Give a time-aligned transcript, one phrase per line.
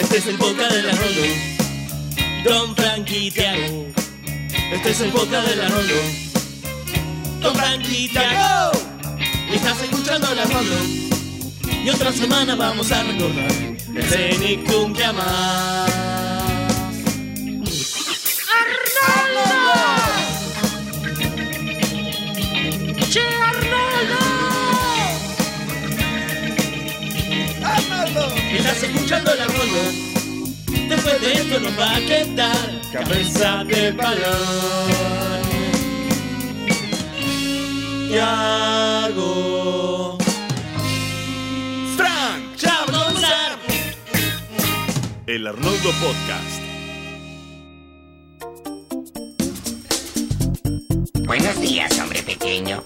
[0.00, 1.26] Este es el boca de la Rolo.
[2.42, 3.86] Don Frankie Tiago.
[4.72, 5.94] Este es el boca de la Rolo.
[7.40, 8.72] Don Tiago.
[9.50, 10.76] Y estás escuchando la Rolo.
[11.84, 13.52] Y otra semana vamos a recordar
[13.94, 16.09] el Cenicum que amás.
[28.80, 29.92] Estás escuchando la Rolo.
[30.88, 35.42] Después de esto nos va a quedar cabeza de balón.
[38.08, 40.16] Tiago.
[41.94, 43.58] Frank, Chablonzar.
[45.26, 46.62] el Arnoldo Podcast.
[51.26, 52.82] Buenos días, hombre pequeño.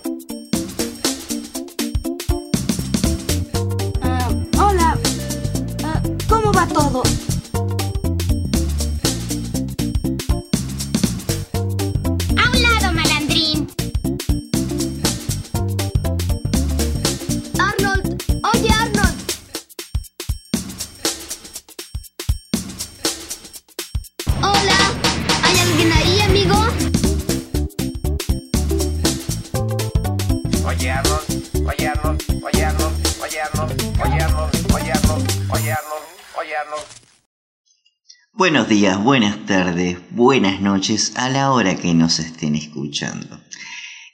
[38.45, 43.41] Buenos días, buenas tardes, buenas noches a la hora que nos estén escuchando.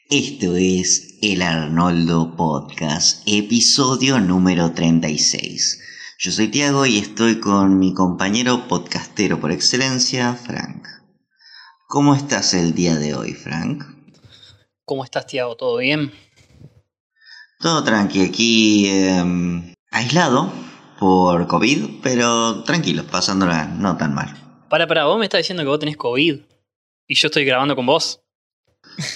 [0.08, 5.80] Esto es el Arnoldo Podcast, episodio número 36.
[6.20, 10.86] Yo soy Tiago y estoy con mi compañero podcastero por excelencia, Frank.
[11.88, 13.82] ¿Cómo estás el día de hoy, Frank?
[14.84, 15.56] ¿Cómo estás, Tiago?
[15.56, 16.12] ¿Todo bien?
[17.58, 20.69] Todo tranqui, aquí em, aislado
[21.00, 24.36] por COVID, pero tranquilo, pasándola no tan mal.
[24.68, 26.36] Para, para, vos me estás diciendo que vos tenés COVID
[27.08, 28.20] y yo estoy grabando con vos.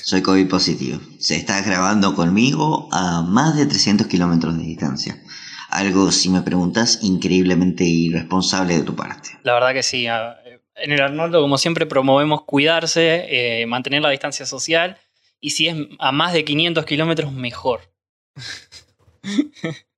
[0.03, 0.99] Soy COVID positivo.
[1.19, 5.23] Se está grabando conmigo a más de 300 kilómetros de distancia.
[5.69, 9.39] Algo, si me preguntas, increíblemente irresponsable de tu parte.
[9.43, 10.07] La verdad que sí.
[10.07, 14.97] En el Arnoldo, como siempre, promovemos cuidarse, eh, mantener la distancia social
[15.39, 17.93] y si es a más de 500 kilómetros, mejor.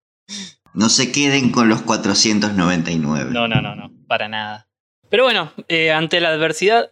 [0.77, 3.31] No se queden con los 499.
[3.31, 4.69] No, no, no, no, para nada.
[5.09, 6.91] Pero bueno, eh, ante la adversidad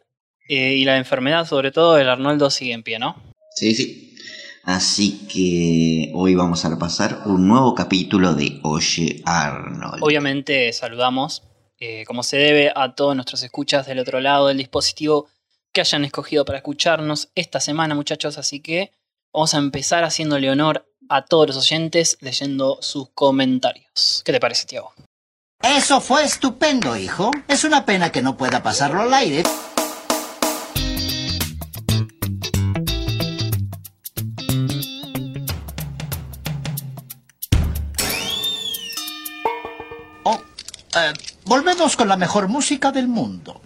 [0.49, 3.23] eh, y la enfermedad, sobre todo, el Arnoldo sigue en pie, ¿no?
[3.55, 4.17] Sí, sí.
[4.63, 10.03] Así que hoy vamos a repasar un nuevo capítulo de Oye Arnold.
[10.03, 11.43] Obviamente saludamos,
[11.79, 15.29] eh, como se debe, a todos nuestros escuchas del otro lado del dispositivo
[15.75, 18.39] que hayan escogido para escucharnos esta semana, muchachos.
[18.39, 18.93] Así que
[19.31, 24.23] vamos a empezar haciéndole honor a todos los oyentes leyendo sus comentarios.
[24.25, 24.93] ¿Qué te parece, Tiago?
[25.63, 27.31] Eso fue estupendo, hijo.
[27.49, 29.43] Es una pena que no pueda pasarlo al aire.
[40.25, 40.39] Oh,
[40.97, 41.13] eh,
[41.47, 43.63] volvemos con la mejor música del mundo.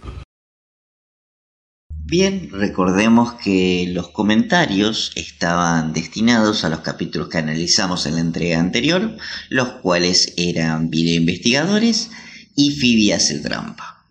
[2.09, 8.59] Bien, recordemos que los comentarios estaban destinados a los capítulos que analizamos en la entrega
[8.59, 9.15] anterior,
[9.49, 12.09] los cuales eran Video Investigadores
[12.55, 14.07] y Phoebe hace trampa.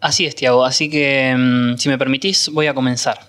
[0.00, 0.64] Así es, Tiago.
[0.64, 3.20] Así que, mm, si me permitís, voy a comenzar.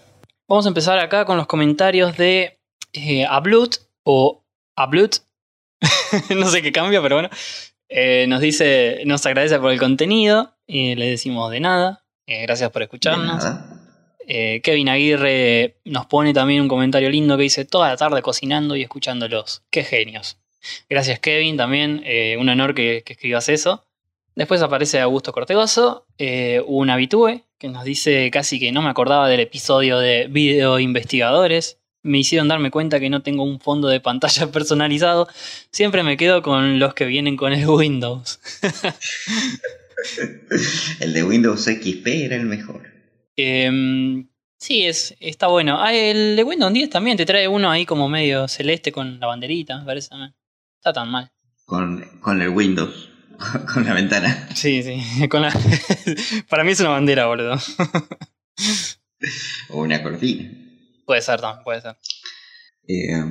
[0.47, 2.59] Vamos a empezar acá con los comentarios de
[2.93, 4.43] eh, Ablut o
[4.75, 5.17] Ablut.
[6.35, 7.29] no sé qué cambia, pero bueno.
[7.87, 10.55] Eh, nos dice, nos agradece por el contenido.
[10.65, 12.06] Le decimos de nada.
[12.27, 13.43] Eh, gracias por escucharnos.
[14.27, 18.75] Eh, Kevin Aguirre nos pone también un comentario lindo que dice toda la tarde cocinando
[18.75, 19.63] y escuchándolos.
[19.71, 20.37] Qué genios.
[20.89, 22.01] Gracias Kevin también.
[22.05, 23.85] eh, un honor que, que escribas eso.
[24.35, 26.05] Después aparece Augusto Cortegoso,
[26.67, 31.79] un habitúe, que nos dice casi que no me acordaba del episodio de Video Investigadores.
[32.03, 35.27] Me hicieron darme cuenta que no tengo un fondo de pantalla personalizado.
[35.71, 38.39] Siempre me quedo con los que vienen con el Windows.
[40.99, 42.81] El de Windows XP era el mejor.
[43.35, 44.27] Em,
[44.57, 45.77] sí, es, está bueno.
[45.81, 49.27] Ah, el de Windows 10 también te trae uno ahí como medio celeste con la
[49.27, 50.09] banderita, me parece.
[50.75, 51.31] Está tan mal.
[51.65, 53.09] Con, con el Windows.
[53.71, 54.49] Con la ventana.
[54.55, 55.27] Sí, sí.
[55.29, 55.53] Con la...
[56.49, 57.55] Para mí es una bandera, boludo.
[59.69, 60.49] O una cortina.
[61.05, 61.97] puede ser también, puede ser.
[62.87, 63.21] Eh,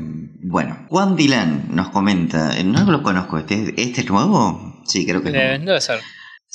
[0.45, 2.57] bueno, Juan Dylan nos comenta.
[2.57, 3.37] eh, No lo conozco.
[3.39, 4.81] ¿Este, este es nuevo?
[4.87, 5.65] Sí, creo que es Eh, nuevo.
[5.65, 5.99] debe ser.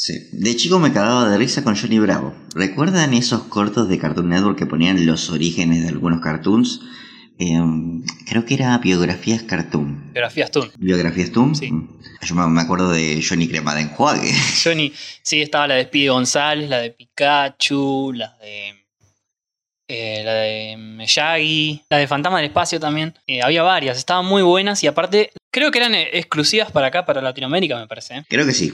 [0.04, 0.30] Sí.
[0.32, 2.34] De chico me cagaba de risa con Johnny Bravo.
[2.56, 6.82] ¿Recuerdan esos cortos de Cartoon Network que ponían los orígenes de algunos cartoons?
[7.38, 10.12] Em, creo que era Biografías Cartoon.
[10.12, 10.72] Biografías Toon.
[10.80, 11.56] ¿Biografías Toon?
[11.56, 11.72] Sí.
[11.72, 11.88] Mm.
[12.24, 14.34] Yo me acuerdo de Johnny Crema de Enjuague.
[14.64, 18.74] Johnny, sí, estaba la de Speedy González, la de Pikachu, la de.
[19.88, 23.14] eh, la de Miyagi, la de Fantasma del Espacio también.
[23.28, 27.06] Eh, había varias, estaban muy buenas y aparte, creo que eran eh, exclusivas para acá,
[27.06, 28.26] para Latinoamérica, me parece.
[28.28, 28.74] Creo que sí.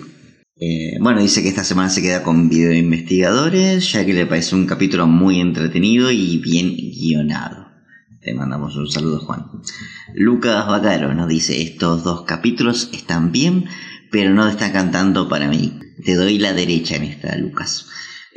[0.59, 4.25] Eh, bueno, dice que esta semana se queda con video de investigadores, ya que le
[4.25, 7.67] parece un capítulo muy entretenido y bien guionado.
[8.21, 9.45] Te mandamos un saludo, Juan.
[10.15, 13.65] Lucas Bacaro nos dice, estos dos capítulos están bien,
[14.11, 15.79] pero no están cantando para mí.
[16.03, 17.87] Te doy la derecha en esta, Lucas.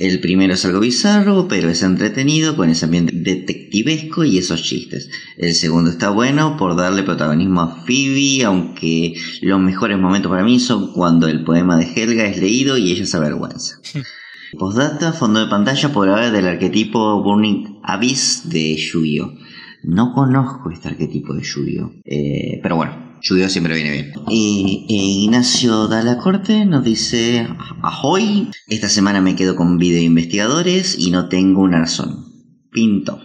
[0.00, 5.11] El primero es algo bizarro, pero es entretenido con ese ambiente detectivesco y esos chistes.
[5.37, 9.12] El segundo está bueno por darle protagonismo a Phoebe, aunque
[9.43, 13.05] los mejores momentos para mí son cuando el poema de Helga es leído y ella
[13.05, 13.79] se avergüenza.
[14.58, 19.35] Postdata, fondo de pantalla por hablar del arquetipo Burning Abyss de Yu-Gi-Oh!
[19.82, 21.93] No conozco este arquetipo de Yu-Gi-Oh!
[22.06, 23.49] Eh, pero bueno, Yu-Gi-Oh!
[23.49, 24.12] siempre viene bien.
[24.28, 27.46] Y eh, Ignacio Dalacorte nos dice,
[27.82, 32.26] ahoy, esta semana me quedo con video investigadores y no tengo una razón.
[32.72, 33.20] Pinto.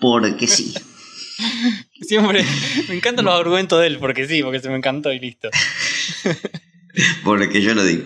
[0.00, 0.74] Porque sí.
[2.02, 2.44] Siempre
[2.88, 5.48] me encantan los argumentos de él, porque sí, porque se me encantó y listo.
[7.24, 8.04] Porque yo lo digo.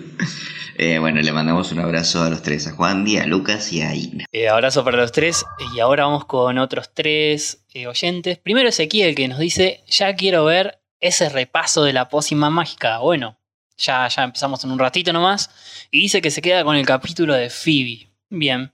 [0.79, 3.94] Eh, bueno, le mandamos un abrazo a los tres, a Juan, a Lucas y a
[3.94, 4.27] Ina.
[4.31, 5.44] Eh, abrazo para los tres.
[5.75, 8.39] Y ahora vamos con otros tres eh, oyentes.
[8.39, 12.98] Primero Ezequiel que nos dice, ya quiero ver ese repaso de la pócima mágica.
[12.98, 13.38] Bueno,
[13.76, 15.50] ya, ya empezamos en un ratito nomás.
[15.90, 18.10] Y dice que se queda con el capítulo de Phoebe.
[18.31, 18.72] Bien.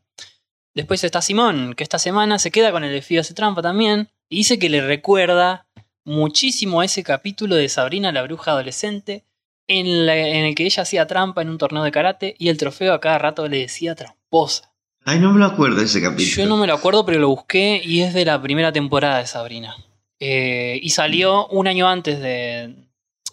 [0.74, 4.08] Después está Simón, que esta semana se queda con el de Phoebe hace trampa también.
[4.30, 5.66] Y dice que le recuerda
[6.04, 9.24] muchísimo a ese capítulo de Sabrina la bruja adolescente.
[9.68, 12.56] En, la- en el que ella hacía trampa en un torneo de karate y el
[12.58, 14.72] trofeo a cada rato le decía tramposa.
[15.04, 16.36] Ay, no me lo acuerdo de ese capítulo.
[16.36, 19.26] Yo no me lo acuerdo, pero lo busqué y es de la primera temporada de
[19.26, 19.76] Sabrina.
[20.24, 22.72] Eh, y salió un año antes de,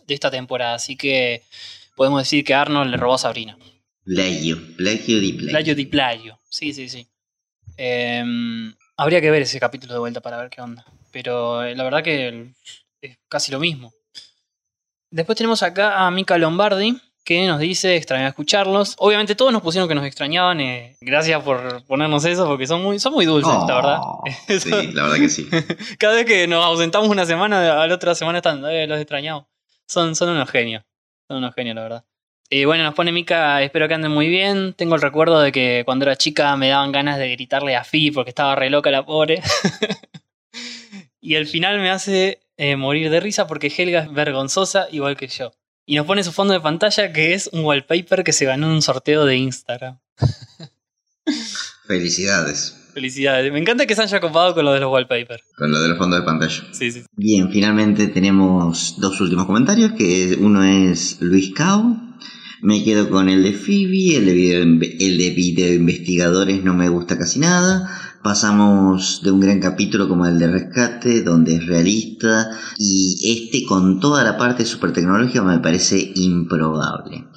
[0.07, 1.43] de esta temporada, así que
[1.95, 3.59] podemos decir que Arnold le robó a Sabrina.
[4.03, 5.51] Plagio, plagio di plagio.
[5.51, 6.39] Plagio di plagio.
[6.49, 7.07] Sí, sí, sí.
[7.77, 8.23] Eh,
[8.97, 10.83] habría que ver ese capítulo de vuelta para ver qué onda.
[11.11, 12.53] Pero eh, la verdad que
[13.01, 13.93] es casi lo mismo.
[15.11, 16.99] Después tenemos acá a Mika Lombardi,
[17.29, 18.95] que nos dice extrañar escucharlos.
[18.97, 20.59] Obviamente todos nos pusieron que nos extrañaban.
[20.61, 23.97] eh, gracias por ponernos eso, porque son muy, son muy dulces, la verdad.
[24.01, 25.47] Oh, Sí, la verdad que sí.
[25.99, 29.45] Cada vez que nos ausentamos una semana, a la otra semana están, eh, los extrañamos.
[29.87, 30.83] Son, son unos genios.
[31.27, 32.05] Son unos genios, la verdad.
[32.49, 34.73] Y bueno, nos pone Mika, espero que anden muy bien.
[34.73, 38.09] Tengo el recuerdo de que cuando era chica me daban ganas de gritarle a Fi
[38.09, 39.43] porque estaba re loca la pobre.
[41.21, 45.27] y el final me hace eh, morir de risa porque Helga es vergonzosa igual que
[45.27, 45.51] yo.
[45.89, 48.73] Y nos pone su fondo de pantalla que es un wallpaper que se ganó en
[48.73, 49.97] un sorteo de Instagram.
[51.87, 53.51] Felicidades Felicidades.
[53.51, 55.41] Me encanta que se haya copado con lo de los wallpapers.
[55.57, 56.63] con lo de los fondos de pantalla.
[56.73, 57.01] Sí, sí.
[57.13, 61.99] Bien, finalmente tenemos dos últimos comentarios, que uno es Luis Cao.
[62.61, 66.89] Me quedo con el de Phoebe, el de, video, el de video investigadores no me
[66.89, 68.08] gusta casi nada.
[68.23, 73.99] Pasamos de un gran capítulo como el de Rescate, donde es realista, y este con
[73.99, 77.27] toda la parte super tecnológica me parece improbable.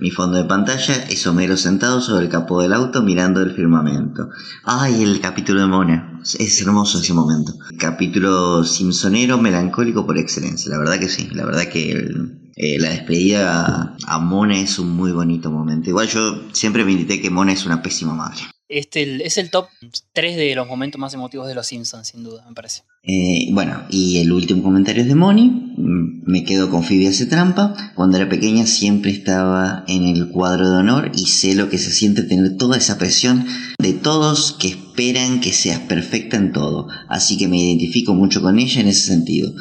[0.00, 4.30] Mi fondo de pantalla es Homero sentado sobre el capó del auto mirando el firmamento.
[4.64, 6.18] Ay, el capítulo de Mona.
[6.38, 7.52] Es hermoso ese momento.
[7.78, 10.70] Capítulo simpsonero, melancólico por excelencia.
[10.72, 11.28] La verdad que sí.
[11.32, 15.90] La verdad que el- eh, la despedida a, Mona es un muy bonito momento.
[15.90, 18.42] Igual yo siempre me indité que Mona es una pésima madre.
[18.72, 19.66] Este el- es el top
[20.12, 22.82] 3 de los momentos más emotivos de los Simpsons, sin duda, me parece.
[23.04, 25.74] Eh, bueno, y el último comentario es de Moni.
[25.76, 27.74] Me quedo con Phoebe hace trampa.
[27.96, 31.90] Cuando era pequeña siempre estaba en el cuadro de honor y sé lo que se
[31.90, 33.44] siente tener toda esa presión
[33.78, 36.88] de todos que esperan que seas perfecta en todo.
[37.08, 39.52] Así que me identifico mucho con ella en ese sentido.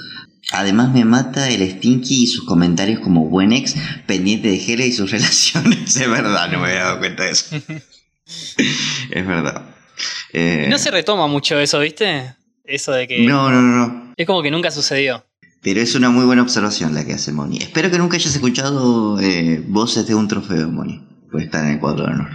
[0.53, 3.75] Además me mata el Stinky y sus comentarios como buen ex
[4.05, 5.95] pendiente de Hela y sus relaciones.
[5.95, 7.55] Es verdad, no me había dado cuenta de eso.
[9.11, 9.63] es verdad.
[10.33, 12.35] Eh, No se retoma mucho eso, ¿viste?
[12.63, 14.13] Eso de que no, no, no, no.
[14.15, 15.25] es como que nunca sucedió.
[15.61, 17.57] Pero es una muy buena observación la que hace Moni.
[17.57, 21.07] Espero que nunca hayas escuchado eh, voces de un trofeo, Moni.
[21.31, 22.29] Pues está en el cuadro de honor.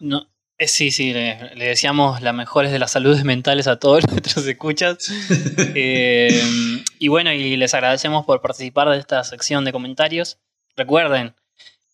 [0.00, 0.26] No,
[0.58, 4.46] eh, sí, sí, le, le deseamos las mejores de las saludes mentales a todos nuestros
[4.46, 4.98] escuchas.
[6.98, 10.38] Y bueno, y les agradecemos por participar de esta sección de comentarios.
[10.76, 11.34] Recuerden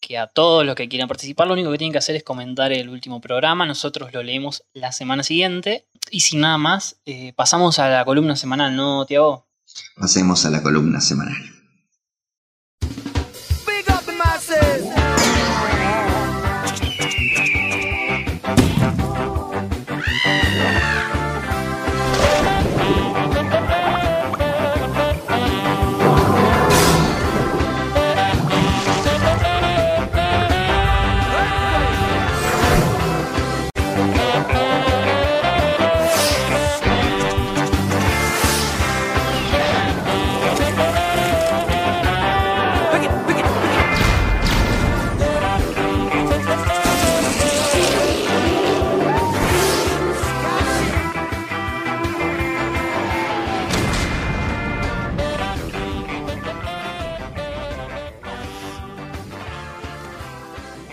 [0.00, 2.72] que a todos los que quieran participar, lo único que tienen que hacer es comentar
[2.72, 3.66] el último programa.
[3.66, 5.86] Nosotros lo leemos la semana siguiente.
[6.10, 9.46] Y sin nada más, eh, pasamos a la columna semanal, ¿no, Tiago?
[9.96, 11.59] Pasemos a la columna semanal.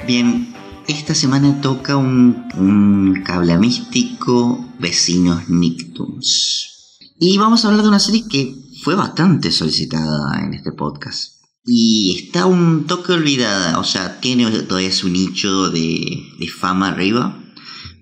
[0.08, 0.56] Bien,
[0.88, 6.98] esta semana toca un, un cablamístico Vecinos Nicktoons.
[7.20, 11.34] Y vamos a hablar de una serie que fue bastante solicitada en este podcast.
[11.66, 16.24] Y está un toque olvidada, o sea, tiene todavía su nicho de,
[16.58, 17.44] fama arriba,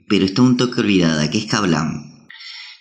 [0.08, 2.28] pero está un toque olvidada, que es Kablam.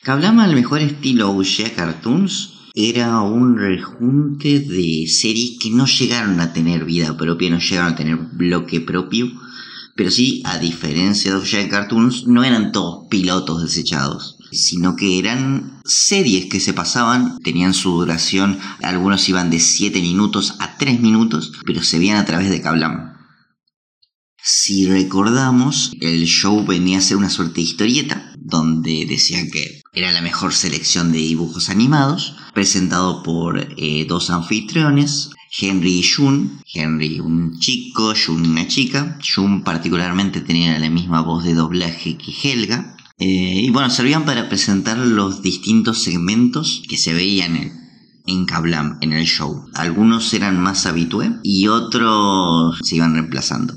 [0.02, 6.52] Kablam al mejor estilo OG Cartoons era un rejunte de series que no llegaron a
[6.52, 9.30] tener vida propia, no llegaron a tener bloque propio,
[9.94, 15.80] pero sí, a diferencia de OG Cartoons, no eran todos pilotos desechados, sino que eran
[15.84, 21.52] series que se pasaban, tenían su duración, algunos iban de 7 minutos a 3 minutos,
[21.64, 23.14] pero se veían a través de Kablam.
[24.42, 30.12] Si recordamos, el show venía a ser una suerte de historieta, donde decían que era
[30.12, 36.60] la mejor selección de dibujos animados, presentado por eh, dos anfitriones, Henry y Jun.
[36.72, 39.18] Henry un chico, Jun una chica.
[39.22, 42.96] Jun particularmente tenía la misma voz de doblaje que Helga.
[43.18, 47.72] Eh, y bueno, servían para presentar los distintos segmentos que se veían en,
[48.26, 49.66] en Kablam, en el show.
[49.74, 53.74] Algunos eran más habitué y otros se iban reemplazando.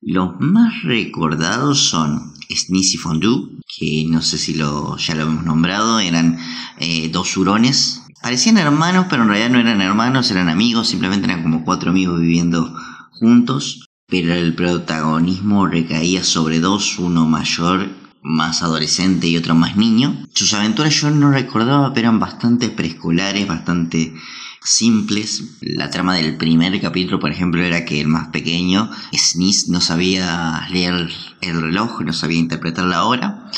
[0.00, 6.00] Los más recordados son Sneezy Fondue, que no sé si lo, ya lo hemos nombrado,
[6.00, 6.38] eran
[6.78, 8.02] eh, dos hurones.
[8.22, 12.20] Parecían hermanos, pero en realidad no eran hermanos, eran amigos, simplemente eran como cuatro amigos
[12.20, 12.74] viviendo
[13.12, 13.86] juntos.
[14.06, 17.88] Pero el protagonismo recaía sobre dos, uno mayor,
[18.22, 20.24] más adolescente y otro más niño.
[20.34, 24.14] Sus aventuras yo no recordaba, pero eran bastante preescolares, bastante
[24.64, 25.58] simples.
[25.60, 30.66] La trama del primer capítulo, por ejemplo, era que el más pequeño, Sneeze, no sabía
[30.70, 31.10] leer
[31.42, 33.50] el reloj, no sabía interpretar la hora.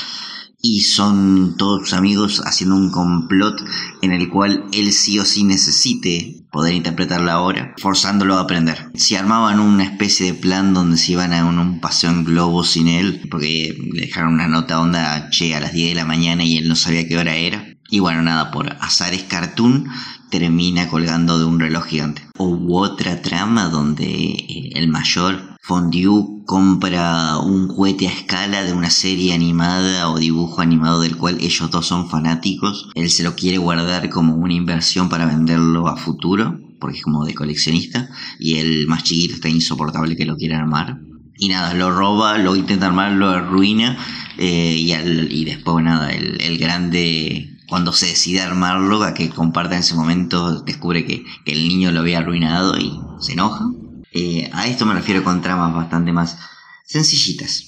[0.61, 3.63] Y son todos sus amigos haciendo un complot
[4.03, 8.91] en el cual él sí o sí necesite poder interpretar la hora, forzándolo a aprender.
[8.95, 12.65] Se armaban una especie de plan donde se iban a un, un paseo en globo
[12.65, 16.43] sin él, porque le dejaron una nota onda, che, a las 10 de la mañana
[16.43, 17.76] y él no sabía qué hora era.
[17.91, 19.89] Y bueno, nada, por azares cartoon
[20.31, 22.23] termina colgando de un reloj gigante.
[22.39, 28.91] Hubo otra trama donde eh, el mayor Fondue compra un juguete a escala de una
[28.91, 32.89] serie animada o dibujo animado del cual ellos dos son fanáticos.
[32.95, 37.25] Él se lo quiere guardar como una inversión para venderlo a futuro, porque es como
[37.25, 41.01] de coleccionista, y el más chiquito está insoportable que lo quiere armar.
[41.39, 43.99] Y nada, lo roba, lo intenta armar, lo arruina,
[44.39, 49.75] eh, y, al- y después nada, el grande cuando se decide armarlo, a que comparta
[49.75, 53.65] en ese momento, descubre que, el niño lo había arruinado y se enoja.
[54.13, 56.39] Eh, a esto me refiero con tramas bastante más
[56.85, 57.65] sencillitas.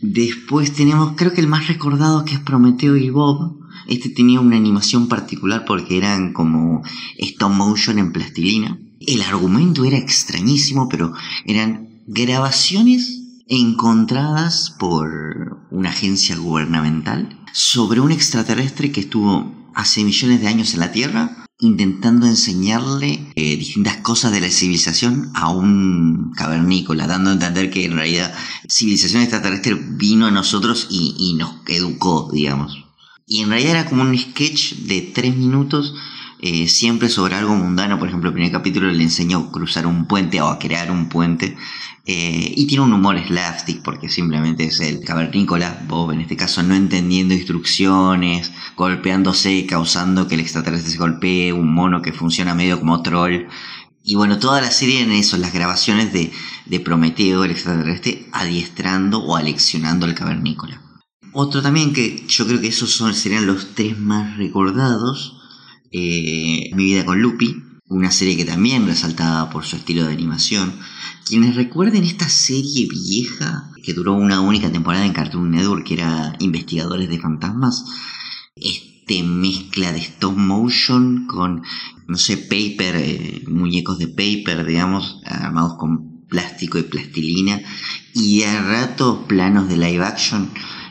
[0.00, 3.58] Después tenemos, creo que el más recordado que es Prometeo y Bob.
[3.86, 6.82] Este tenía una animación particular porque eran como
[7.18, 8.78] stop motion en plastilina.
[9.00, 11.12] El argumento era extrañísimo, pero
[11.44, 20.48] eran grabaciones encontradas por una agencia gubernamental sobre un extraterrestre que estuvo hace millones de
[20.48, 27.06] años en la Tierra intentando enseñarle eh, distintas cosas de la civilización a un cavernícola,
[27.06, 28.34] dando a entender que en realidad
[28.68, 32.84] civilización extraterrestre vino a nosotros y, y nos educó, digamos.
[33.26, 35.94] Y en realidad era como un sketch de tres minutos,
[36.42, 37.98] eh, siempre sobre algo mundano.
[37.98, 41.08] Por ejemplo, el primer capítulo le enseñó a cruzar un puente o a crear un
[41.08, 41.56] puente.
[42.06, 46.62] Eh, y tiene un humor slapstick porque simplemente es el cavernícola, Bob en este caso,
[46.62, 52.80] no entendiendo instrucciones, golpeándose, causando que el extraterrestre se golpee, un mono que funciona medio
[52.80, 53.46] como troll.
[54.02, 56.32] Y bueno, toda la serie en eso, las grabaciones de,
[56.66, 60.80] de Prometeo, el extraterrestre, adiestrando o aleccionando al cavernícola.
[61.32, 65.39] Otro también que yo creo que esos serían los tres más recordados.
[65.90, 67.56] Eh, Mi vida con Lupi,
[67.86, 70.72] una serie que también resaltaba por su estilo de animación.
[71.26, 76.36] Quienes recuerden esta serie vieja que duró una única temporada en Cartoon Network, que era
[76.38, 77.84] Investigadores de Fantasmas,
[78.54, 81.62] este mezcla de stop motion con,
[82.06, 87.60] no sé, paper, eh, muñecos de paper, digamos, armados con plástico y plastilina,
[88.14, 90.50] y a ratos planos de live action.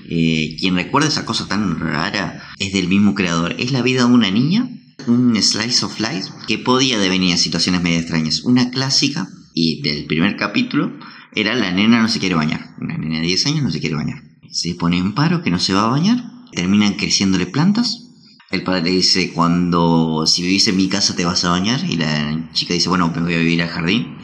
[0.10, 3.56] Eh, quien recuerda esa cosa tan rara es del mismo creador.
[3.60, 4.70] Es la vida de una niña,
[5.08, 8.42] un slice of life, que podía devenir en situaciones medio extrañas.
[8.42, 10.92] Una clásica, y del primer capítulo,
[11.34, 12.76] era la nena no se quiere bañar.
[12.80, 14.24] Una nena de 10 años no se quiere bañar.
[14.52, 16.24] Se pone en paro que no se va a bañar.
[16.52, 18.06] Terminan creciéndole plantas.
[18.52, 21.84] El padre le dice, cuando, si vivís en mi casa te vas a bañar.
[21.88, 24.18] Y la chica dice, bueno, me voy a vivir al jardín.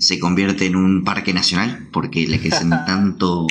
[0.00, 3.46] Se convierte en un parque nacional porque le crecen tanto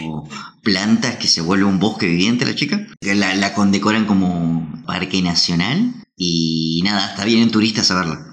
[0.64, 2.86] plantas que se vuelve un bosque viviente la chica.
[3.02, 5.94] La, la condecoran como parque nacional.
[6.18, 8.26] Y nada, está bien en turistas a verla.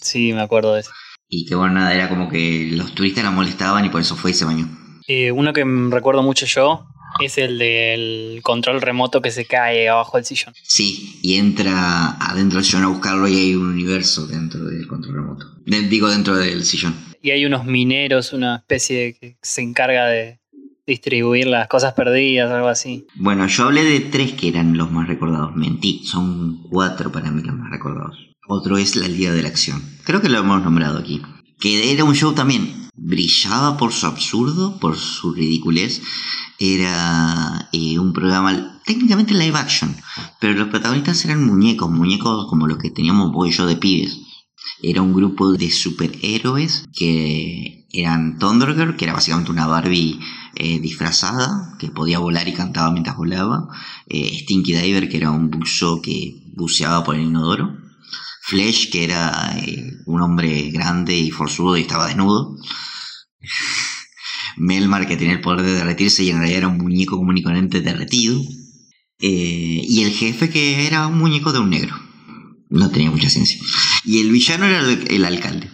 [0.00, 0.90] Sí, me acuerdo de eso.
[1.28, 4.32] Y que bueno, nada, era como que los turistas la molestaban y por eso fue
[4.32, 4.68] y se bañó.
[5.06, 6.86] Eh, uno que recuerdo mucho yo
[7.20, 10.54] es el del control remoto que se cae abajo del sillón.
[10.62, 15.14] Sí, y entra adentro del sillón a buscarlo y hay un universo dentro del control
[15.16, 15.46] remoto.
[15.66, 16.94] De- digo, dentro del sillón.
[17.22, 20.40] Y hay unos mineros, una especie que se encarga de
[20.86, 23.06] distribuir las cosas perdidas, algo así.
[23.14, 25.54] Bueno, yo hablé de tres que eran los más recordados.
[25.54, 28.16] Mentí, son cuatro para mí los más recordados.
[28.48, 29.82] Otro es La Liga de la Acción.
[30.04, 31.22] Creo que lo hemos nombrado aquí.
[31.60, 32.88] Que era un show también.
[32.96, 36.02] Brillaba por su absurdo, por su ridiculez.
[36.58, 39.94] Era eh, un programa técnicamente live action.
[40.40, 44.19] Pero los protagonistas eran muñecos, muñecos como los que teníamos vos y yo de pibes.
[44.82, 50.20] Era un grupo de superhéroes que eran Thundergirl, que era básicamente una Barbie
[50.54, 53.68] eh, disfrazada, que podía volar y cantaba mientras volaba.
[54.06, 57.76] Eh, Stinky Diver, que era un buzo que buceaba por el inodoro.
[58.42, 62.56] Flash, que era eh, un hombre grande y forzudo y estaba desnudo.
[64.56, 68.40] Melmar, que tenía el poder de derretirse y en realidad era un muñeco corriente derretido.
[69.22, 71.94] Y el jefe, que era un muñeco de un negro.
[72.70, 73.58] No tenía mucha ciencia.
[74.04, 75.70] Y el villano era el, alcalde,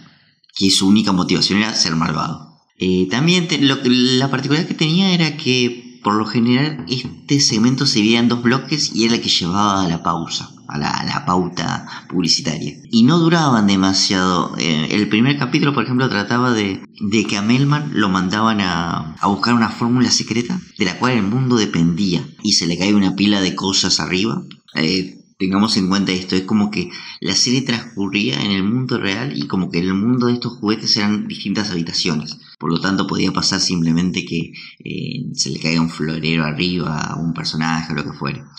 [0.55, 2.59] que su única motivación era ser malvado.
[2.79, 7.99] Eh, también lo- la particularidad que tenía era que por lo general este segmento se
[7.99, 11.03] dividía en dos bloques y era el que llevaba a la pausa, a la, a
[11.05, 12.75] la pauta publicitaria.
[12.91, 14.55] Y no duraban demasiado.
[14.57, 19.15] Eh, el primer capítulo, por ejemplo, trataba de, de que a Melman lo mandaban a,
[19.19, 22.93] a buscar una fórmula secreta de la cual el mundo dependía y se le cae
[22.93, 24.43] una pila de cosas arriba.
[24.75, 26.89] Eh, tengamos en cuenta esto, es como que
[27.21, 30.53] la serie transcurría en el mundo real y como que en el mundo de estos
[30.53, 32.37] juguetes eran distintas habitaciones.
[32.59, 37.15] Por lo tanto, podía pasar simplemente que eh, se le caiga un florero arriba a
[37.17, 38.49] un personaje o lo que fuera.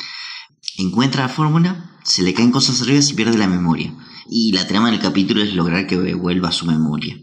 [0.77, 3.93] Encuentra la fórmula, se le caen cosas arriba y pierde la memoria.
[4.31, 7.17] Y la trama del capítulo es lograr que vuelva a su memoria.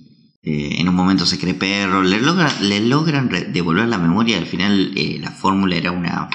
[0.44, 4.38] Eh, en un momento se cree perro, le, logra- le logran devolver la memoria.
[4.38, 6.30] Al final, eh, la fórmula era una,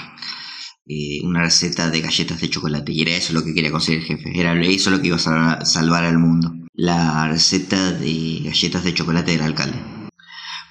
[0.90, 2.92] eh, una receta de galletas de chocolate.
[2.92, 4.32] Y era eso lo que quería conseguir el jefe.
[4.34, 6.52] Era eso lo que iba a sal- salvar al mundo.
[6.74, 9.78] La receta de galletas de chocolate del alcalde.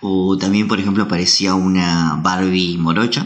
[0.02, 3.26] O también, por ejemplo, aparecía una Barbie morocha,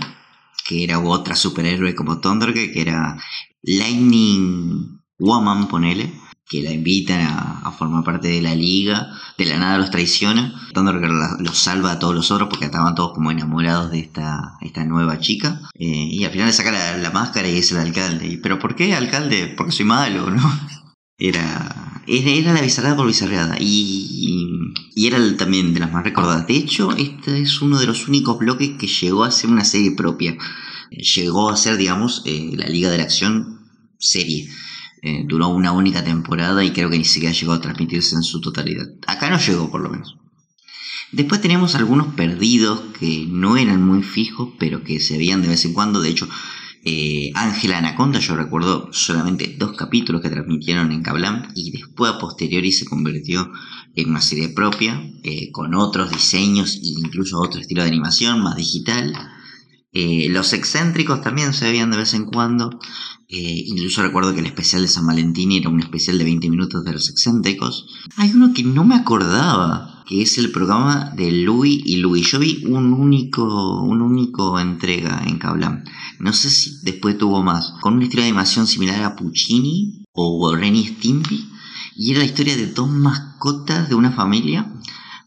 [0.68, 3.18] que era otra superhéroe como Thundergirl, que era
[3.62, 6.12] Lightning Woman, ponele,
[6.54, 11.18] que la invitan a, formar parte de la liga, de la nada los traiciona, Thundergirl
[11.40, 15.20] los salva a todos los otros porque estaban todos como enamorados de esta, esta nueva
[15.20, 18.40] chica, eh, y al final le saca la, máscara y es el alcalde.
[18.44, 19.52] ¿Pero por qué alcalde?
[19.58, 20.44] Porque soy malo, ¿no?
[21.18, 26.48] Era, era, la bizarrada por bizarreada y, y era el- también de las más recordadas.
[26.48, 29.92] De hecho, este es uno de los únicos bloques que llegó a ser una serie
[29.92, 30.36] propia.
[30.92, 33.60] Llegó a ser, digamos, eh, la Liga de la Acción
[34.00, 34.50] serie.
[35.06, 38.40] Eh, duró una única temporada y creo que ni siquiera llegó a transmitirse en su
[38.40, 38.88] totalidad.
[39.06, 40.16] Acá no llegó, por lo menos.
[41.12, 45.66] Después teníamos algunos perdidos que no eran muy fijos, pero que se veían de vez
[45.66, 46.02] en cuando.
[46.02, 46.30] De hecho,
[46.86, 52.18] eh, Ángela Anaconda, yo recuerdo solamente dos capítulos que transmitieron en Kablam y después a
[52.18, 53.52] posteriori se convirtió
[53.96, 58.56] en una serie propia, eh, con otros diseños e incluso otro estilo de animación más
[58.56, 59.14] digital.
[59.94, 62.80] Eh, los excéntricos también se veían de vez en cuando.
[63.30, 66.84] Eh, incluso recuerdo que el especial de San Valentín era un especial de 20 minutos
[66.84, 67.88] de los excéntricos.
[68.18, 72.30] Hay uno que no me acordaba, que es el programa de Louis y Louis.
[72.30, 75.84] Yo vi un único, un único entrega en Kablam.
[76.20, 77.74] No sé si después tuvo más.
[77.82, 81.50] Con un estilo de animación similar a Puccini o Ren y Stimpy.
[81.96, 84.74] Y era la historia de dos mascotas de una familia,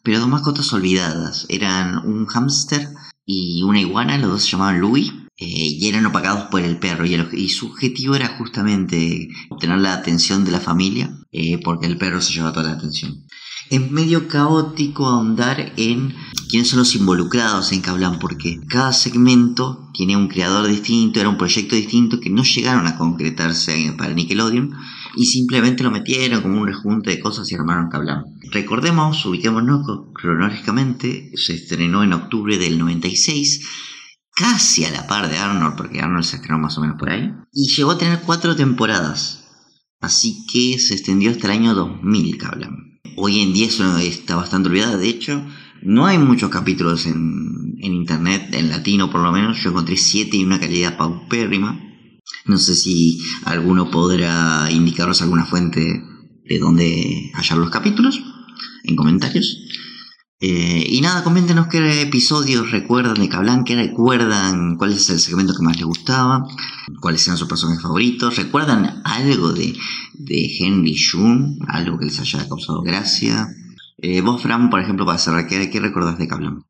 [0.02, 1.46] pero dos mascotas olvidadas.
[1.48, 2.95] Eran un hámster
[3.26, 5.12] y una iguana, los dos se llamaban Louis.
[5.38, 5.44] eh,
[5.78, 10.46] y eran opagados por el perro y, el- su objetivo era justamente obtener la atención
[10.46, 13.26] de la familia eh, porque el perro se lleva toda la atención
[13.68, 16.14] es medio caótico ahondar en
[16.48, 21.36] quiénes son los involucrados en Kablam, porque cada segmento tiene un creador distinto, era un
[21.36, 24.72] proyecto distinto que no llegaron a concretarse para Nickelodeon
[25.16, 28.24] y simplemente lo metieron como un rejunte de cosas y armaron Kablam.
[28.50, 33.66] Recordemos, ubiquémonos cronológicamente, se estrenó en octubre del 96,
[34.34, 37.32] casi a la par de Arnold, porque Arnold se estrenó más o menos por ahí,
[37.52, 39.44] y llegó a tener cuatro temporadas.
[40.00, 43.00] Así que se extendió hasta el año 2000 Kablam.
[43.16, 44.98] Hoy en día eso está bastante olvidada.
[44.98, 45.44] De hecho,
[45.82, 49.62] no hay muchos capítulos en, en internet, en latino por lo menos.
[49.62, 51.80] Yo encontré siete y una calidad paupérrima.
[52.44, 55.80] No sé si alguno podrá indicarnos alguna fuente
[56.44, 58.22] de dónde hallar los capítulos
[58.86, 59.58] en comentarios.
[60.38, 65.54] Eh, y nada, coméntenos qué episodios recuerdan de Kablam, qué recuerdan, cuál es el segmento
[65.54, 66.46] que más les gustaba,
[67.00, 69.74] cuáles eran sus personajes favoritos, recuerdan algo de,
[70.28, 73.48] Henry June, algo que les haya causado gracia.
[73.96, 76.64] Eh, vos, Fran, por ejemplo, para cerrar, ¿qué, qué recordás de Kablan?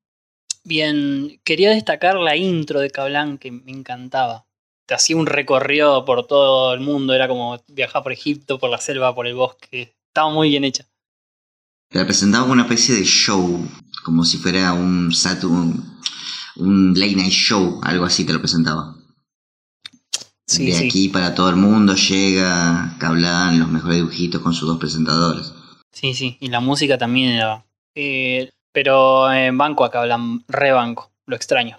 [0.63, 4.47] Bien, quería destacar la intro de Kablan que me encantaba.
[4.87, 8.79] Te hacía un recorrido por todo el mundo, era como viajar por Egipto, por la
[8.79, 9.97] selva, por el bosque.
[10.09, 10.87] Estaba muy bien hecha.
[11.89, 13.67] Te la presentaba como una especie de show,
[14.05, 15.99] como si fuera un Saturn,
[16.57, 18.95] un late night show, algo así te lo presentaba.
[20.47, 20.87] Sí, de sí.
[20.87, 25.53] aquí para todo el mundo llega Kablan, los mejores dibujitos con sus dos presentadores.
[25.93, 26.37] Sí, sí.
[26.41, 27.65] Y la música también era.
[27.95, 31.11] eh, pero en banco acá hablan re banco.
[31.25, 31.77] Lo extraño.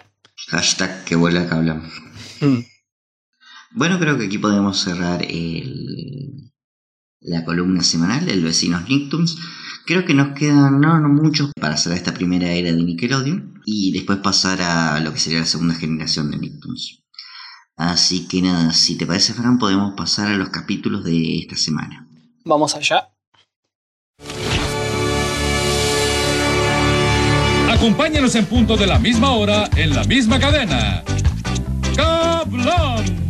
[0.48, 1.88] Hashtag que vuelva Kablan.
[3.70, 6.50] Bueno, creo que aquí podemos cerrar el-
[7.20, 9.36] la columna semanal, el Vecinos Nicktoons.
[9.88, 13.90] Creo que nos quedan no, no muchos para cerrar esta primera era de Nickelodeon y
[13.90, 17.04] después pasar a lo que sería la segunda generación de Nicktoons.
[17.74, 22.06] Así que nada, si te parece, Fran, podemos pasar a los capítulos de esta semana.
[22.44, 23.08] Vamos allá.
[27.70, 31.02] Acompáñanos en punto de la misma hora en la misma cadena.
[31.96, 33.27] ¡Cablón!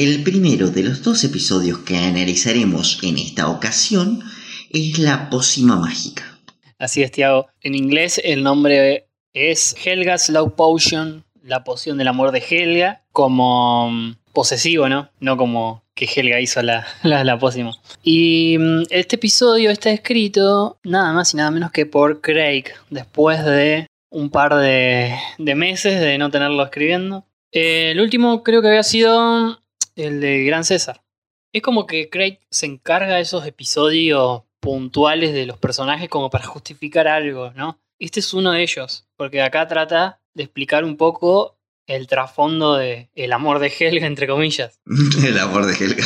[0.00, 4.22] El primero de los dos episodios que analizaremos en esta ocasión
[4.70, 6.38] es la pócima mágica.
[6.78, 7.48] Así es, Tiago.
[7.62, 13.90] En inglés el nombre es Helga's Love Potion, la poción del amor de Helga, como
[13.90, 15.10] mm, posesivo, ¿no?
[15.18, 17.72] No como que Helga hizo la, la, pócima.
[18.04, 23.44] Y mm, este episodio está escrito nada más y nada menos que por Craig, después
[23.44, 27.24] de un par de, de meses de no tenerlo escribiendo.
[27.50, 29.58] Eh, el último creo que había sido
[29.98, 31.04] el de Gran César.
[31.52, 36.46] Es como que Craig se encarga de esos episodios puntuales de los personajes como para
[36.46, 37.80] justificar algo, ¿no?
[37.98, 43.10] Este es uno de ellos, porque acá trata de explicar un poco el trasfondo de
[43.14, 44.80] el amor de Helga, entre comillas.
[45.24, 46.04] El amor de Helga.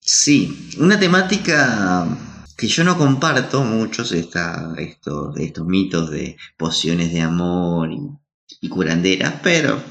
[0.00, 2.06] Sí, una temática
[2.56, 7.90] que yo no comparto muchos esta, esto, de estos mitos de pociones de amor
[8.60, 9.82] y curanderas, pero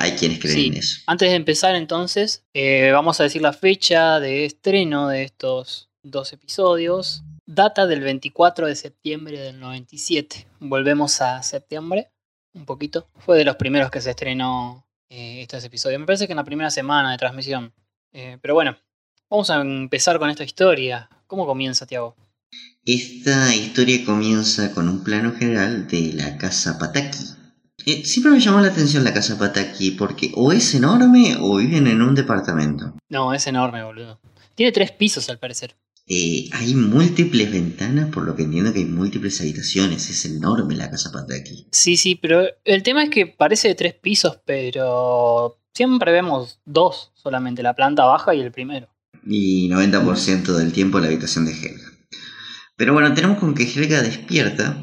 [0.00, 0.66] hay quienes creen Sí.
[0.68, 1.00] en eso.
[1.06, 6.32] Antes de empezar entonces, eh, vamos a decir la fecha de estreno de estos dos
[6.32, 7.22] episodios.
[7.46, 10.46] Data del 24 de septiembre del 97.
[10.60, 12.10] Volvemos a septiembre
[12.54, 13.08] un poquito.
[13.18, 16.00] Fue de los primeros que se estrenó eh, estos episodios.
[16.00, 17.72] Me parece que en la primera semana de transmisión.
[18.12, 18.76] Eh, pero bueno,
[19.28, 21.10] vamos a empezar con esta historia.
[21.26, 22.16] ¿Cómo comienza, Tiago?
[22.84, 27.18] Esta historia comienza con un plano general de la casa Pataki.
[27.86, 31.86] Eh, siempre me llamó la atención la casa Pataki porque o es enorme o viven
[31.86, 32.94] en un departamento.
[33.08, 34.20] No, es enorme, boludo.
[34.54, 35.76] Tiene tres pisos al parecer.
[36.06, 40.10] Eh, hay múltiples ventanas, por lo que entiendo que hay múltiples habitaciones.
[40.10, 41.68] Es enorme la casa Pataki.
[41.70, 47.12] Sí, sí, pero el tema es que parece de tres pisos, pero siempre vemos dos
[47.14, 48.88] solamente, la planta baja y el primero.
[49.24, 51.90] Y 90% del tiempo la habitación de Helga.
[52.76, 54.82] Pero bueno, tenemos con que Helga despierta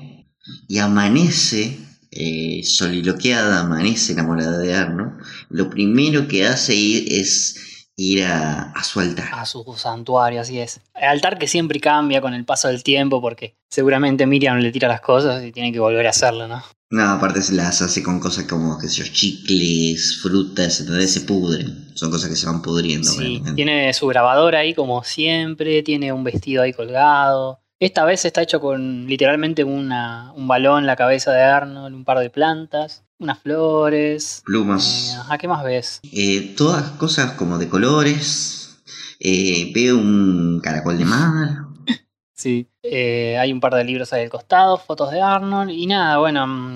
[0.68, 1.80] y amanece
[2.12, 5.18] eh, soliloqueada, amanece enamorada de Arno.
[5.50, 9.30] Lo primero que hace ir es ir a, a su altar.
[9.32, 10.80] A su santuario, así es.
[10.96, 14.88] El altar que siempre cambia con el paso del tiempo porque seguramente Miriam le tira
[14.88, 16.64] las cosas y tiene que volver a hacerlo, ¿no?
[16.90, 21.22] No, aparte se las hace con cosas como, qué sé yo, chicles, frutas, entonces se
[21.22, 21.92] pudren.
[21.96, 23.10] Son cosas que se van pudriendo.
[23.10, 27.60] Sí, tiene su grabadora ahí como siempre, tiene un vestido ahí colgado.
[27.80, 32.06] Esta vez está hecho con literalmente una, un balón en la cabeza de Arnold, un
[32.06, 34.42] par de plantas, unas flores.
[34.46, 35.16] Plumas.
[35.16, 36.00] Eh, ¿A qué más ves?
[36.12, 38.80] Eh, todas cosas como de colores.
[39.20, 41.50] Eh, veo un caracol de mar.
[42.34, 42.68] Sí.
[42.84, 46.76] Hay un par de libros ahí al costado, fotos de Arnold y nada, bueno, mm,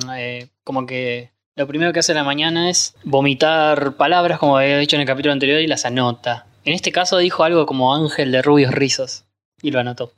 [0.63, 4.95] como que lo primero que hace en la mañana es vomitar palabras, como había dicho
[4.95, 6.47] en el capítulo anterior, y las anota.
[6.65, 9.25] En este caso dijo algo como ángel de rubios rizos
[9.61, 10.11] y lo anotó.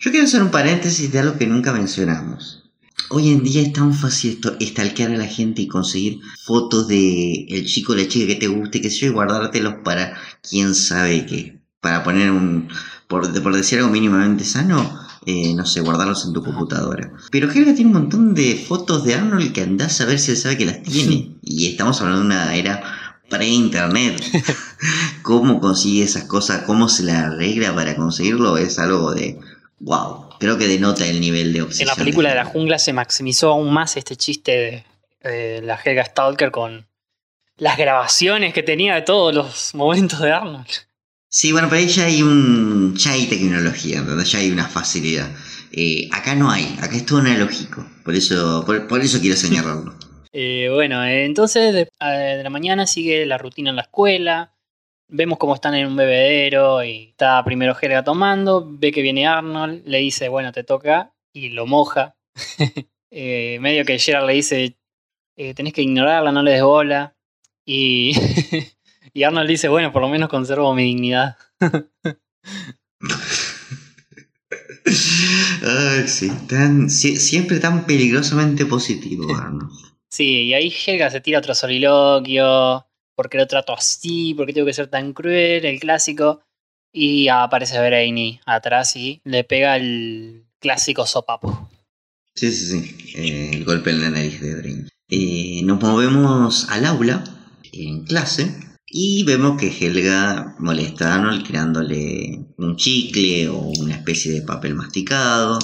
[0.00, 2.64] Yo quiero hacer un paréntesis de algo que nunca mencionamos.
[3.10, 7.46] Hoy en día es tan fácil esto, estalquear a la gente y conseguir fotos de
[7.48, 10.16] el chico o la chica que te guste, que sé yo, y guardártelos para
[10.48, 11.60] quién sabe qué.
[11.80, 12.68] Para poner un,
[13.08, 17.12] por, por decir algo mínimamente sano, eh, no sé, guardarlos en tu computadora.
[17.30, 20.36] Pero Helga tiene un montón de fotos de Arnold que andás a ver si él
[20.36, 21.36] sabe que las tiene.
[21.42, 22.82] Y estamos hablando de una era
[23.28, 24.22] pre-internet.
[25.22, 26.62] ¿Cómo consigue esas cosas?
[26.62, 28.56] ¿Cómo se la arregla para conseguirlo?
[28.56, 29.38] Es algo de...
[29.80, 30.24] ¡Wow!
[30.38, 31.88] Creo que denota el nivel de En obsesión.
[31.88, 34.84] la película de la jungla se maximizó aún más este chiste
[35.22, 36.86] de, la Helga Stalker con
[37.56, 40.66] las grabaciones que tenía de todos los momentos de Arnold.
[41.28, 42.94] Sí, bueno, pero ahí ya hay un.
[42.96, 44.30] ya hay tecnología, ¿entendés?
[44.30, 45.30] Ya hay una facilidad.
[45.72, 47.84] Eh, acá no hay, acá es todo analógico.
[48.04, 49.94] Por eso, por, por eso quiero señalarlo.
[50.36, 54.52] Eh, bueno, eh, entonces de, de la mañana sigue la rutina en la escuela.
[55.08, 58.66] Vemos cómo están en un bebedero y está primero Helga tomando.
[58.68, 62.16] Ve que viene Arnold, le dice, bueno, te toca y lo moja.
[63.16, 64.76] Eh, medio que Gerard le dice,
[65.36, 67.14] eh, tenés que ignorarla, no le des bola.
[67.64, 68.12] Y,
[69.14, 71.36] y Arnold dice, bueno, por lo menos conservo mi dignidad.
[75.62, 79.70] Ay, sí, tan, sie- siempre tan peligrosamente positivo, Arnold.
[80.14, 82.86] Sí, y ahí Helga se tira otro soliloquio.
[83.16, 84.32] ¿Por qué lo trato así?
[84.34, 85.64] ¿Por qué tengo que ser tan cruel?
[85.64, 86.40] El clásico.
[86.92, 91.68] Y aparece Brainy atrás y le pega el clásico sopapo.
[92.32, 92.96] Sí, sí, sí.
[93.16, 94.88] eh, el golpe en la nariz de Brain.
[95.08, 97.24] Eh, nos movemos al aula,
[97.72, 98.54] en clase,
[98.86, 104.76] y vemos que Helga molesta a Arnold creándole un chicle o una especie de papel
[104.76, 105.58] masticado.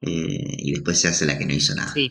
[0.00, 1.92] eh, y después se hace la que no hizo nada.
[1.94, 2.10] Sí.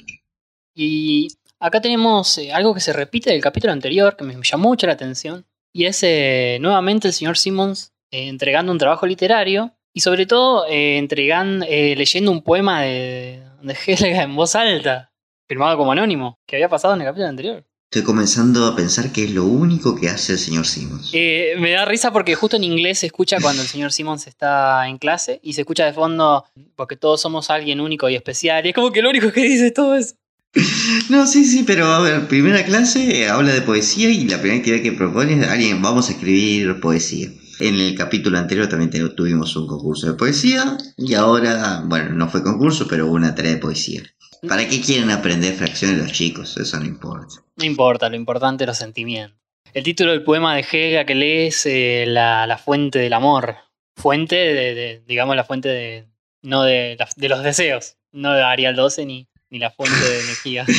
[0.74, 1.28] Y
[1.62, 4.94] acá tenemos eh, algo que se repite del capítulo anterior, que me llamó mucho la
[4.94, 5.46] atención.
[5.74, 9.74] Y es eh, nuevamente el señor Simmons eh, entregando un trabajo literario.
[9.94, 15.12] Y sobre todo eh, entregan, eh, leyendo un poema de, de Helga en voz alta,
[15.48, 17.66] firmado como anónimo, que había pasado en el capítulo anterior.
[17.94, 21.10] Estoy comenzando a pensar que es lo único que hace el señor Simmons.
[21.12, 24.88] Eh, me da risa porque justo en inglés se escucha cuando el señor Simmons está
[24.88, 26.46] en clase y se escucha de fondo
[26.78, 28.66] porque todos somos alguien único y especial.
[28.66, 30.16] Y es como que lo único que dice es todo eso.
[31.10, 34.84] No, sí, sí, pero a ver, primera clase habla de poesía y la primera actividad
[34.84, 37.30] que propone es alguien, vamos a escribir poesía.
[37.60, 42.44] En el capítulo anterior también tuvimos un concurso de poesía y ahora, bueno, no fue
[42.44, 44.04] concurso, pero una tarea de poesía.
[44.48, 46.58] ¿Para qué quieren aprender fracciones los chicos?
[46.58, 47.36] Eso no importa.
[47.58, 49.38] No importa, lo importante es los sentimientos.
[49.74, 53.56] El título del poema de Helga que lees es eh, la, la fuente del amor.
[53.96, 56.08] Fuente de, digamos, la fuente de.
[56.42, 57.98] No de los deseos.
[58.12, 60.66] No de Arial 12 ni, ni la fuente de energía.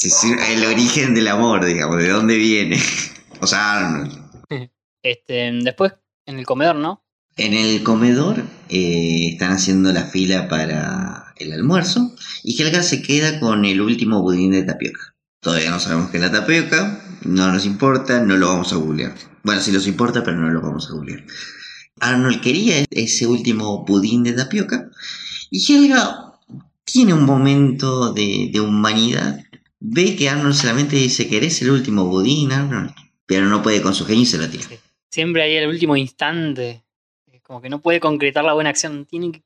[0.00, 2.80] Sí, sí, el origen del amor, digamos, de dónde viene.
[3.40, 4.28] O sea, Arnold.
[5.02, 7.04] Este, después, en el comedor, ¿no?
[7.36, 13.40] En el comedor eh, están haciendo la fila para el almuerzo y Helga se queda
[13.40, 15.16] con el último budín de tapioca.
[15.40, 19.14] Todavía no sabemos qué es la tapioca, no nos importa, no lo vamos a googlear.
[19.42, 21.24] Bueno, sí nos importa, pero no lo vamos a googlear.
[21.98, 24.90] Arnold quería ese último budín de tapioca
[25.50, 26.28] y Helga
[26.84, 29.38] tiene un momento de, humanidad.
[29.80, 32.92] Ve que Arnold solamente dice, ¿querés el último budín, Arnold?
[33.26, 34.64] Pero no puede con su genio y se lo tira.
[35.10, 36.82] Siempre ahí el último instante.
[37.42, 39.06] Como que no puede concretar la buena acción.
[39.06, 39.42] Tiene que,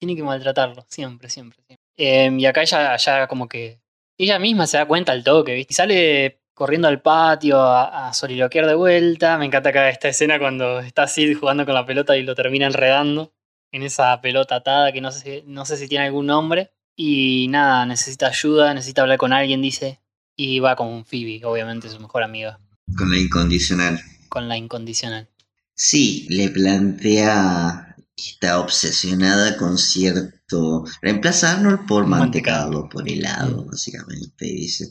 [0.00, 0.84] que maltratarlo.
[0.88, 1.60] Siempre, siempre.
[1.96, 3.80] Eh, y acá ella ya como que.
[4.18, 5.72] Ella misma se da cuenta al toque, ¿viste?
[5.72, 9.38] Y sale corriendo al patio a, a soliloquear de vuelta.
[9.38, 12.66] Me encanta acá esta escena cuando está Sid jugando con la pelota y lo termina
[12.66, 13.32] enredando
[13.72, 16.70] en esa pelota atada que no sé, no sé si tiene algún nombre.
[16.96, 20.00] Y nada, necesita ayuda, necesita hablar con alguien, dice.
[20.36, 22.58] Y va con Phoebe, obviamente su mejor amiga,
[22.96, 24.00] Con la incondicional.
[24.28, 25.28] con la incondicional.
[25.74, 30.84] Sí, le plantea que está obsesionada con cierto...
[31.00, 32.88] Reemplaza a Arnold por Mantecado.
[32.88, 34.46] por helado, básicamente.
[34.46, 34.90] Y dice,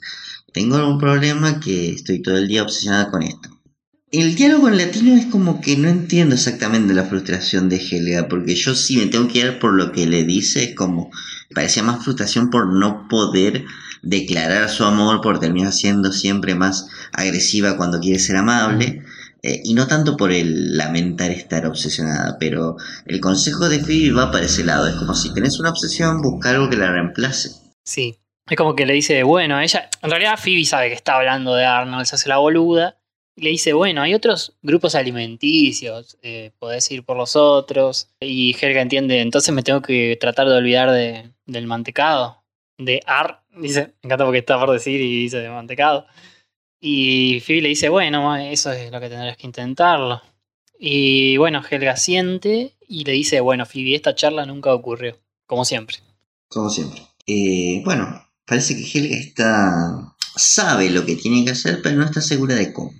[0.53, 3.49] tengo un problema que estoy todo el día obsesionada con esto.
[4.11, 8.55] El diálogo en latino es como que no entiendo exactamente la frustración de Helga, porque
[8.55, 11.11] yo sí me tengo que ir por lo que le dice, es como,
[11.53, 13.65] parecía más frustración por no poder
[14.01, 19.03] declarar su amor, por terminar siendo siempre más agresiva cuando quiere ser amable,
[19.43, 24.31] eh, y no tanto por el lamentar estar obsesionada, pero el consejo de Phoebe va
[24.31, 27.51] para ese lado, es como si tenés una obsesión, busca algo que la reemplace.
[27.83, 28.17] Sí.
[28.49, 29.87] Es como que le dice, bueno, ella.
[30.01, 32.98] En realidad Phoebe sabe que está hablando de Arnold, se hace la boluda.
[33.39, 38.09] Le dice, bueno, hay otros grupos alimenticios, eh, podés ir por los otros.
[38.19, 42.43] Y Helga entiende, entonces me tengo que tratar de olvidar de, del mantecado.
[42.77, 46.05] De Ar, dice, me encanta porque está por decir y dice de mantecado.
[46.81, 50.21] Y Phoebe le dice, bueno, eso es lo que tendrás que intentarlo.
[50.77, 55.97] Y bueno, Helga siente y le dice, bueno, Phoebe, esta charla nunca ocurrió, como siempre.
[56.47, 57.01] Como siempre.
[57.27, 60.15] Eh, bueno, parece que Helga está.
[60.35, 62.93] sabe lo que tiene que hacer, pero no está segura de cómo.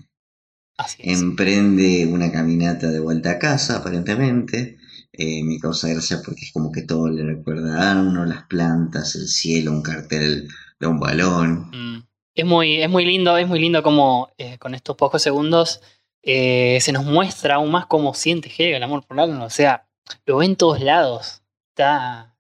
[0.80, 1.04] Así.
[1.04, 4.78] Emprende una caminata de vuelta a casa, aparentemente.
[5.12, 9.16] eh, me causa gracia porque es como que todo le recuerda a Arnold, las plantas,
[9.16, 10.48] el cielo, un cartel
[10.80, 11.70] de un balón.
[11.72, 12.04] Mm.
[12.34, 15.82] Es muy, es muy lindo, es muy lindo como eh, con estos pocos segundos
[16.22, 19.44] eh, se nos muestra aún más cómo siente Helga el amor por Arnold.
[19.44, 19.86] O sea,
[20.26, 21.42] lo ve en todos lados.
[21.72, 22.38] Está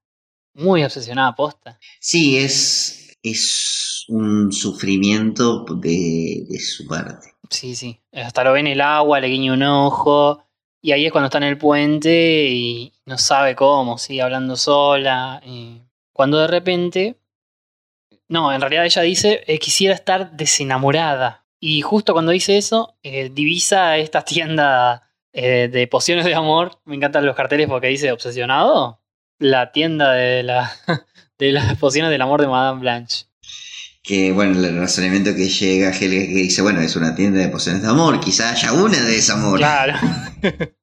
[0.54, 1.78] muy obsesionada posta.
[2.00, 7.34] Sí, es, es un sufrimiento de, su parte.
[7.50, 8.00] Sí, sí.
[8.12, 10.44] Hasta lo ve en el agua, le guiña un ojo.
[10.82, 15.42] Y ahí es cuando está en el puente y no sabe cómo, sigue hablando sola.
[16.14, 17.20] cuando de repente.
[18.28, 21.46] No, en realidad ella dice: eh, quisiera estar desenamorada.
[21.60, 26.80] Y justo cuando dice eso, eh, divisa esta tienda eh, de pociones de amor.
[26.86, 29.02] Me encantan los carteles porque dice obsesionado.
[29.40, 30.72] La tienda de, la,
[31.38, 33.29] de las pociones del amor de Madame Blanche.
[34.10, 37.84] Que bueno, el razonamiento que llega Helga que dice, bueno, es una tienda de pociones
[37.84, 39.60] de amor, quizá haya una de desamor.
[39.60, 39.94] Claro.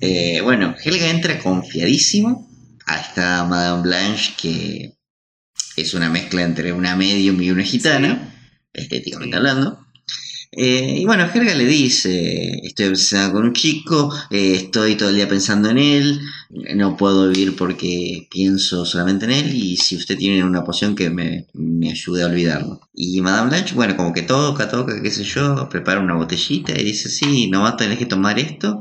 [0.00, 2.48] Eh, bueno, Helga entra confiadísimo
[2.86, 4.92] a esta Madame Blanche que
[5.74, 8.32] es una mezcla entre una medium y una gitana,
[8.72, 9.36] estéticamente Sí.
[9.38, 9.87] hablando.
[10.50, 15.16] Eh, y bueno, Helga le dice, estoy obsesionada con un chico, eh, estoy todo el
[15.16, 16.20] día pensando en él,
[16.74, 21.10] no puedo vivir porque pienso solamente en él y si usted tiene una poción que
[21.10, 22.80] me, me ayude a olvidarlo.
[22.94, 26.84] Y Madame Blanche, bueno, como que toca, toca, qué sé yo, prepara una botellita y
[26.84, 28.80] dice, sí, nomás tenés que tomar esto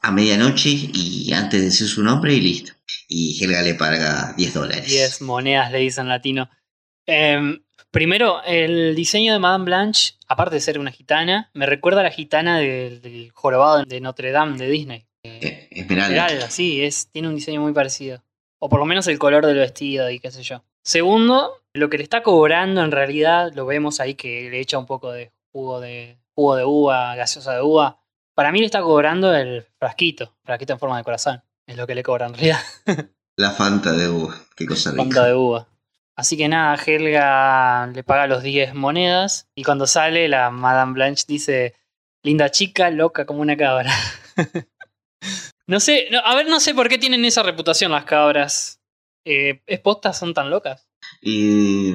[0.00, 2.72] a medianoche y antes de decir su nombre y listo.
[3.08, 4.86] Y Helga le paga 10 dólares.
[4.86, 6.48] 10 monedas le dicen latino.
[7.06, 7.60] Em,
[7.96, 12.10] primero, el diseño de Madame Blanche, aparte de ser una gitana, me recuerda a la
[12.10, 15.06] gitana del, del jorobado de Notre Dame de Disney.
[15.22, 16.26] Eh, Esmeralda.
[16.26, 18.22] Esmeralda, sí, es, tiene un diseño muy parecido.
[18.58, 20.62] O por lo menos el color del vestido y qué sé yo.
[20.82, 24.84] Segundo, lo que le está cobrando en realidad, lo vemos ahí que le echa un
[24.84, 28.02] poco de jugo de, jugo de uva, gaseosa de uva.
[28.34, 31.42] Para mí le está cobrando el frasquito, frasquito en forma de corazón.
[31.66, 32.58] Es lo que le cobra en realidad.
[33.36, 34.34] La Fanta de uva.
[34.54, 35.02] Qué cosa rica.
[35.02, 35.66] Fanta de uva.
[36.16, 41.24] Así que nada, Helga le paga los 10 monedas y cuando sale la Madame Blanche
[41.28, 41.74] dice,
[42.22, 43.92] linda chica, loca como una cabra.
[45.66, 48.80] no sé, no, a ver, no sé por qué tienen esa reputación las cabras.
[49.26, 50.88] Eh, ¿Es postas son tan locas?
[51.20, 51.94] Y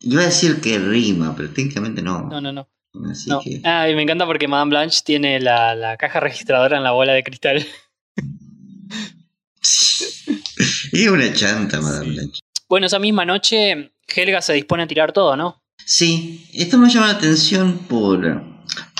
[0.00, 2.28] iba a decir que rima, pero técnicamente no.
[2.28, 2.68] No, no, no.
[3.10, 3.40] Así no.
[3.40, 6.90] que Ah, y me encanta porque Madame Blanche tiene la, la caja registradora en la
[6.90, 7.66] bola de cristal.
[10.92, 12.43] es una chanta, Madame Blanche.
[12.74, 15.62] Bueno, esa misma noche Helga se dispone a tirar todo, ¿no?
[15.86, 18.42] Sí, esto me llama la atención por,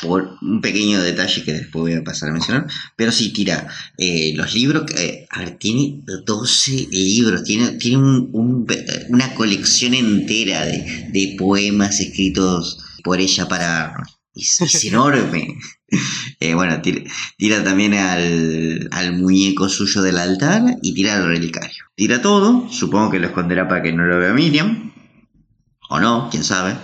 [0.00, 2.66] por un pequeño detalle que después voy a pasar a mencionar.
[2.94, 3.66] Pero sí, tira
[3.98, 4.84] eh, los libros.
[4.96, 7.42] eh, a ver, tiene 12 libros.
[7.42, 8.66] Tiene, tiene un- un-
[9.08, 13.92] una colección entera de, de poemas escritos por ella para.
[14.36, 15.48] Es, es enorme.
[16.40, 17.00] Eh, bueno, tira,
[17.38, 21.84] tira también al, al muñeco suyo del altar y tira al relicario.
[21.94, 24.92] Tira todo, supongo que lo esconderá para que no lo vea Miriam.
[25.88, 26.74] O no, quién sabe.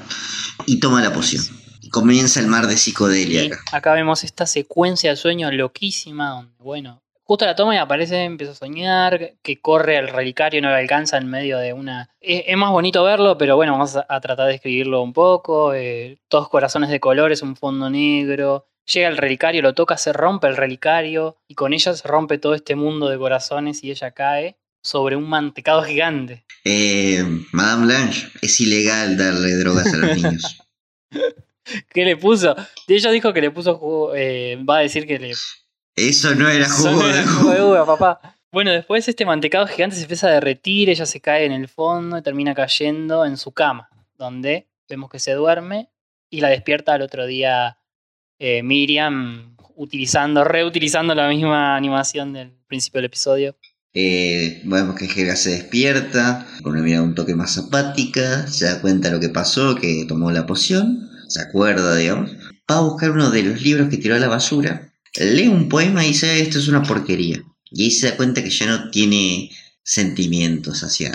[0.66, 1.44] Y toma la poción.
[1.82, 3.58] Y comienza el mar de psicodelia acá.
[3.72, 8.52] acá vemos esta secuencia de sueño loquísima donde, bueno, justo la toma y aparece, empieza
[8.52, 12.08] a soñar, que corre al relicario y no le alcanza en medio de una...
[12.20, 15.74] Es, es más bonito verlo, pero bueno, vamos a, a tratar de escribirlo un poco.
[15.74, 18.66] eh, todos corazones de colores, un fondo negro.
[18.92, 22.54] Llega el relicario, lo toca, se rompe el relicario y con ella se rompe todo
[22.54, 26.44] este mundo de corazones y ella cae sobre un mantecado gigante.
[26.64, 30.58] Eh, Madame Blanche, es ilegal darle drogas a los niños.
[31.90, 32.56] ¿Qué le puso?
[32.88, 35.34] Ella dijo que le puso jugo, eh, va a decir que le
[35.94, 38.36] Eso no era jugo era de jugo de uva, papá.
[38.50, 42.18] Bueno, después este mantecado gigante se empieza a derretir, ella se cae en el fondo
[42.18, 43.88] y termina cayendo en su cama,
[44.18, 45.90] donde vemos que se duerme
[46.28, 47.76] y la despierta al otro día
[48.40, 53.56] eh, Miriam utilizando, reutilizando la misma animación del principio del episodio.
[53.92, 58.80] Eh, vemos que Helga se despierta, con una mirada un toque más apática, se da
[58.80, 62.32] cuenta de lo que pasó, que tomó la poción, se acuerda, digamos,
[62.70, 66.04] va a buscar uno de los libros que tiró a la basura, lee un poema
[66.04, 67.42] y dice, esto es una porquería.
[67.70, 69.50] Y ahí se da cuenta que ya no tiene
[69.82, 71.12] sentimientos hacia...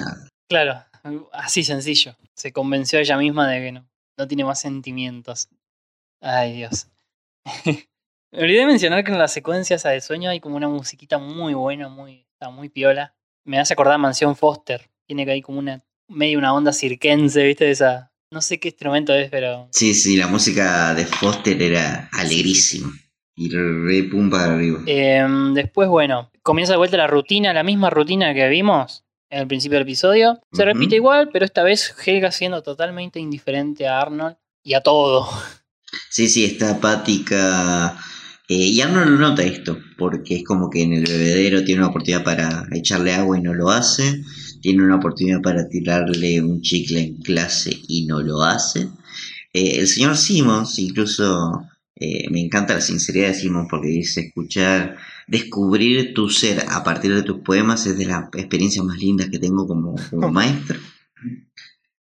[0.48, 0.84] Claro,
[1.34, 2.16] así sencillo.
[2.36, 5.50] Se convenció ella misma de que no, no tiene más sentimientos.
[6.22, 6.88] Ay, Dios.
[7.46, 7.88] Me
[8.42, 11.54] olvidé de mencionar que en la secuencia esa de sueño hay como una musiquita muy
[11.54, 13.16] buena, muy, está muy piola.
[13.46, 14.90] Me hace acordar a Mansión Foster.
[15.06, 17.66] Tiene que hay como una, medio una onda cirquense, ¿viste?
[17.66, 18.12] De esa.
[18.32, 19.70] No sé qué instrumento es, pero.
[19.72, 22.92] Sí, sí, la música de Foster era alegrísima.
[23.38, 24.80] Y re pum para arriba.
[24.88, 29.48] Em, después, bueno, comienza de vuelta la rutina, la misma rutina que vimos en el
[29.48, 30.42] principio del episodio.
[30.54, 35.28] Se repite igual, pero esta vez Helga siendo totalmente indiferente a Arnold y a todo.
[36.16, 38.00] Sí, sí, está apática.
[38.48, 41.90] Eh, y Arnold lo nota esto, porque es como que en el bebedero tiene una
[41.90, 44.24] oportunidad para echarle agua y no lo hace,
[44.62, 48.88] tiene una oportunidad para tirarle un chicle en clase y no lo hace.
[49.52, 51.66] Eh, el señor Simmons, incluso
[51.98, 54.96] eh, me encanta la sinceridad de Simmons porque dice escuchar,
[55.28, 59.40] descubrir tu ser a partir de tus poemas es de las experiencias más lindas que
[59.40, 60.80] tengo como, como maestro.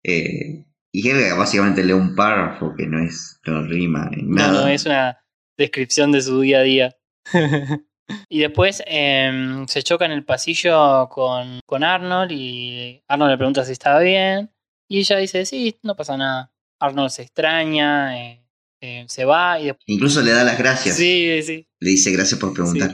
[0.03, 4.53] Eh, y Helga básicamente lee un párrafo que no es, no rima en No, nada.
[4.53, 5.18] no, es una
[5.57, 6.97] descripción de su día a día.
[8.28, 13.64] y después em, se choca en el pasillo con, con Arnold y Arnold le pregunta
[13.64, 14.51] si estaba bien.
[14.88, 16.53] Y ella dice, sí, no pasa nada.
[16.80, 18.45] Arnold se extraña, eh,
[18.80, 19.84] eh, se va y después...
[19.86, 20.97] Incluso le da las gracias.
[20.97, 21.68] Sí, sí.
[21.78, 22.93] Le dice gracias por preguntar.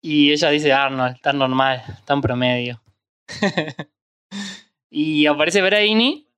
[0.00, 2.82] Y ella dice, Arnold, tan normal, tan promedio.
[4.90, 6.28] y aparece Brainy,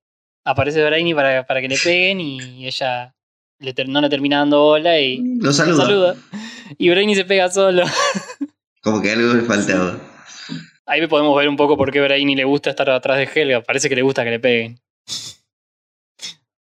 [0.45, 3.13] aparece Brainy para, para que le peguen y ella
[3.59, 6.15] le ter- no le termina dando bola y Lo saluda.
[6.77, 7.83] Y Brainy se pega solo.
[8.81, 9.97] Como que algo le faltaba.
[10.85, 13.61] Ahí podemos ver un poco por qué Brainy le gusta estar atrás de Helga.
[13.63, 14.79] Parece que le gusta que le peguen.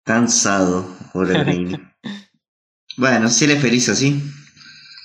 [0.04, 1.76] Cansado, pobre Brainy.
[2.96, 4.20] bueno, si él es feliz así.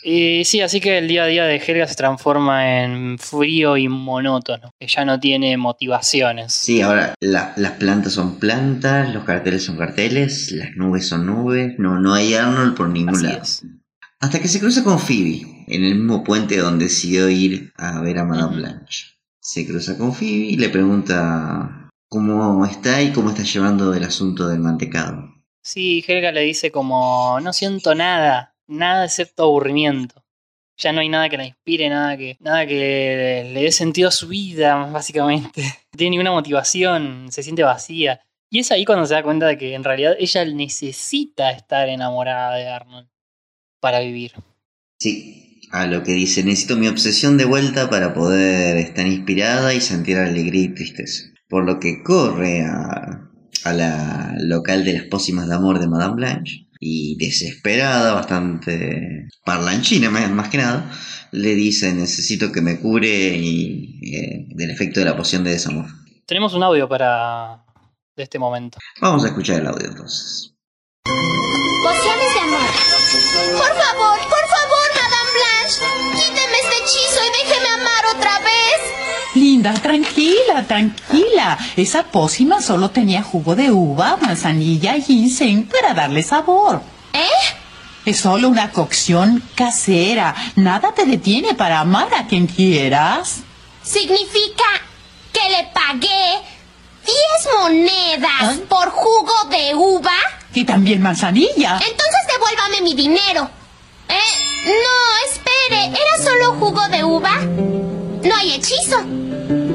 [0.08, 3.88] Y sí, así que el día a día de Helga se transforma en frío y
[3.88, 4.70] monótono.
[4.80, 6.53] Que ya no tiene motivaciones.
[6.53, 11.74] Sí, ahora la- las plantas son plantas, los carteles son carteles, las nubes son nubes.
[11.80, 13.41] No, no hay Arnold por ningún Así lado.
[13.41, 13.64] es.
[14.20, 18.20] Hasta que se cruza con Phoebe, en el mismo puente donde decidió ir a ver
[18.20, 18.58] a Madame.
[18.58, 19.08] Blanche.
[19.39, 24.47] Se cruza con Phoebe y le pregunta cómo está y cómo está llevando el asunto
[24.47, 25.34] del mantecado.
[25.64, 30.24] Sí, Helga le dice como, no siento nada, nada excepto aburrimiento.
[30.78, 34.11] Ya no hay nada que la inspire, nada que, nada que le dé sentido a
[34.11, 35.61] su vida, básicamente.
[35.61, 38.22] No tiene ninguna motivación, se siente vacía.
[38.49, 42.55] Y es ahí cuando se da cuenta de que en realidad ella necesita estar enamorada
[42.55, 43.07] de Arnold
[43.80, 44.34] para vivir.
[44.99, 49.82] Sí, a lo que dice, necesito mi obsesión de vuelta para poder estar inspirada y
[49.82, 51.26] sentir alegría y tristeza.
[51.49, 53.30] Por lo que corre a,
[53.63, 60.09] a la local de las pócimas de amor de Madame Blanche y desesperada, bastante parlanchina
[60.09, 60.91] más, que nada,
[61.32, 65.86] le dice necesito que me cure y, eh, del efecto de la poción de desamor.
[66.26, 67.63] Tenemos un audio para
[68.15, 68.78] de este momento.
[69.01, 70.53] Vamos a escuchar el audio entonces.
[71.84, 72.69] Pociones de amor.
[73.57, 75.82] Por favor, por favor, Madame Blanche.
[76.15, 78.55] Quíteme este hechizo y déjeme amar otra vez.
[79.36, 81.57] Linda, tranquila, tranquila.
[81.75, 86.81] Esa pócima solo tenía jugo de uva, manzanilla y ginseng para darle sabor.
[87.13, 87.19] ¿Eh?
[88.05, 90.33] Es solo una cocción casera.
[90.55, 93.41] Nada te detiene para amar a quien quieras.
[93.83, 94.63] Significa
[95.33, 96.41] que le pagué
[97.05, 97.15] 10
[97.61, 98.55] monedas ¿Ah?
[98.69, 100.15] por jugo de uva.
[100.53, 101.73] Y también manzanilla.
[101.73, 103.49] Entonces devuélvame mi dinero.
[104.07, 104.65] ¿Eh?
[104.65, 105.88] No, espere.
[105.88, 107.41] ¿Era solo jugo de uva?
[107.41, 109.24] No hay hechizo.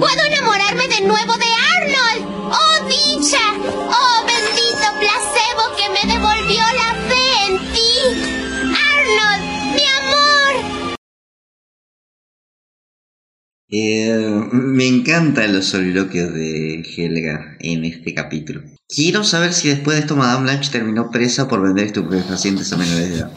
[0.01, 1.45] Puedo enamorarme de nuevo de
[1.77, 2.25] Arnold.
[2.51, 3.37] ¡Oh, dicha!
[3.53, 7.93] ¡Oh, bendito placebo que me devolvió la fe en ti!
[8.97, 9.43] ¡Arnold,
[9.75, 10.97] mi amor!
[13.69, 18.63] Eh, me encantan los soliloquios de Helga en este capítulo.
[18.89, 23.11] Quiero saber si después de esto Madame Blanche terminó presa por vender estupefacientes a menores
[23.11, 23.33] de edad.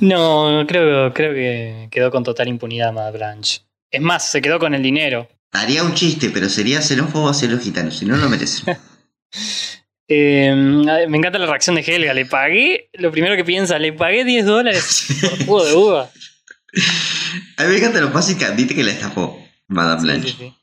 [0.00, 3.60] No, creo, creo que quedó con total impunidad Madame Blanche.
[3.92, 5.28] Es más, se quedó con el dinero.
[5.52, 8.76] Haría un chiste, pero sería xenófobo hacia los gitanos, si no lo merecen.
[10.12, 10.52] Eh,
[11.08, 12.12] me encanta la reacción de Helga.
[12.12, 16.10] Le pagué, lo primero que piensa, le pagué 10 dólares por jugo de uva.
[17.56, 19.38] A mí me encanta lo fácil que admite que la estafó
[19.68, 20.30] Madame Blanche.
[20.30, 20.54] sí, sí.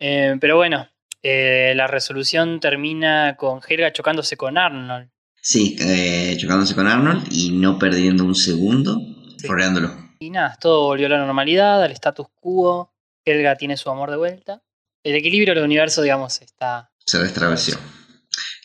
[0.00, 0.86] Eh, pero bueno,
[1.22, 5.08] eh, la resolución termina con Helga chocándose con Arnold.
[5.40, 9.00] Sí, eh, chocándose con Arnold y no perdiendo un segundo,
[9.44, 9.94] rodeándolo.
[10.18, 12.93] Y nada, todo volvió a la normalidad, al status quo.
[13.24, 14.62] Helga tiene su amor de vuelta.
[15.02, 16.90] El equilibrio del universo, digamos, está.
[17.04, 17.76] Se restableció.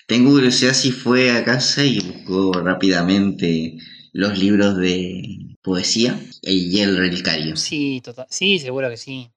[0.08, 3.78] Tengo curiosidad si fue a casa y buscó rápidamente
[4.14, 7.56] los libros de poesía y el relicario.
[7.56, 8.26] Sí, total.
[8.30, 9.32] Sí, seguro que sí.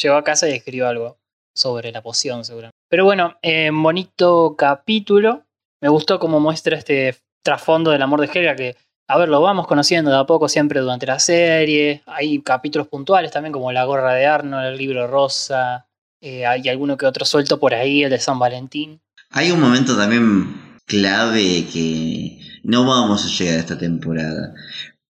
[0.00, 1.18] Llegó a casa y escribió algo
[1.54, 2.76] sobre la poción, seguramente.
[2.88, 5.44] Pero bueno, eh, bonito capítulo.
[5.80, 8.76] Me gustó cómo muestra este trasfondo del amor de Helga que,
[9.08, 12.02] a ver, lo vamos conociendo de a poco siempre durante la serie.
[12.06, 15.86] Hay capítulos puntuales también como La gorra de Arnold, el libro rosa.
[16.20, 19.00] eh, hay alguno que otro suelto por ahí, el de San Valentín.
[19.30, 24.54] Hay un momento también clave que no vamos a llegar a esta temporada,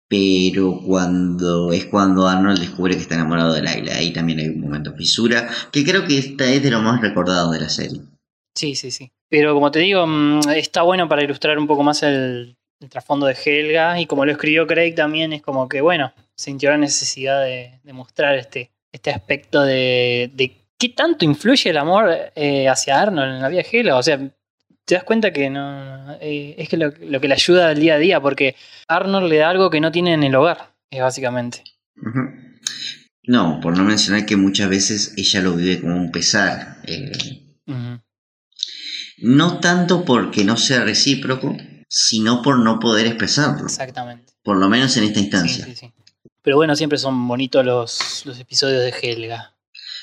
[0.09, 4.61] pero cuando es cuando Arnold descubre que está enamorado de Laila, ahí también hay un
[4.61, 8.01] momento fisura, que creo que esta es de lo más recordado de la serie.
[8.55, 9.12] Sí, sí, sí.
[9.28, 13.26] Pero como te digo, mm, está bueno para ilustrar un poco más el, el trasfondo
[13.26, 17.42] de Helga y como lo escribió Craig también es como que, bueno, sintió la necesidad
[17.42, 23.00] de, de mostrar este, este aspecto de, de qué tanto influye el amor eh, hacia
[23.00, 23.96] Arnold en la vida de Helga.
[23.96, 24.18] O sea,
[24.84, 27.94] te das cuenta que no eh, es que lo, lo que le ayuda al día
[27.94, 28.54] a día porque
[28.88, 31.64] Arnold le da algo que no tiene en el hogar, eh, básicamente.
[33.26, 36.78] No, por no mencionar que muchas veces ella lo vive como un pesar.
[36.86, 37.12] eh,
[39.18, 41.56] no tanto porque no sea recíproco,
[41.97, 43.66] sino por no poder expresarlo.
[43.66, 44.32] Exactamente.
[44.42, 45.64] Por lo menos en esta Sí, instancia.
[45.64, 45.92] sí, sí.
[46.42, 49.55] Pero bueno, siempre son bonitos los, los episodios de Helga.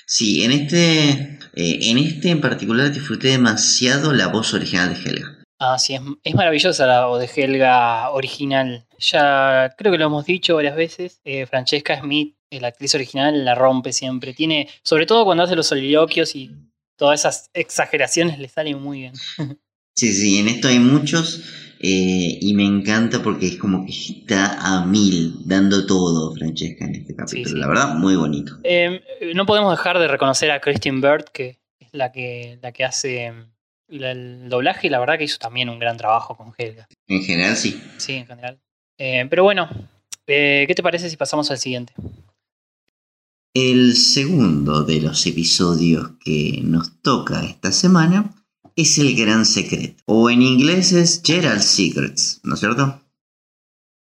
[0.08, 1.10] Sí, en este,
[1.54, 5.38] eh, en este en particular disfruté demasiado la voz original de Helga.
[5.60, 8.88] Ah, sí, es, es maravillosa la voz de Helga original.
[9.00, 11.20] Ya creo que lo hemos dicho varias veces.
[11.26, 14.34] eh, Francesca Smith, eh, la actriz original, la rompe siempre.
[14.34, 16.52] Tiene, sobre todo cuando hace los soliloquios y
[16.98, 19.14] todas esas exageraciones, le salen muy bien.
[19.94, 21.42] Sí, sí, en esto hay muchos
[21.84, 26.96] eh, y me encanta porque es como que está a mil, dando todo Francesca en
[26.96, 27.50] este capítulo.
[27.50, 27.56] sí.
[27.58, 28.58] La verdad, muy bonito.
[28.64, 29.02] Eh,
[29.34, 33.34] no podemos dejar de reconocer a Christine Bird, que es la que, la que hace
[33.88, 36.88] la- el doblaje y la verdad que hizo también un gran trabajo con Helga.
[37.08, 37.82] En general, sí.
[37.98, 38.60] Sí, en general.
[38.98, 39.68] Eh, pero bueno,
[40.28, 41.94] eh, ¿qué te parece si pasamos al siguiente?
[43.54, 48.34] El segundo de los episodios que nos toca esta semana
[48.76, 50.01] es El Gran Secreto.
[50.05, 53.01] O en inglés es Gerald's Secrets, ¿no es cierto?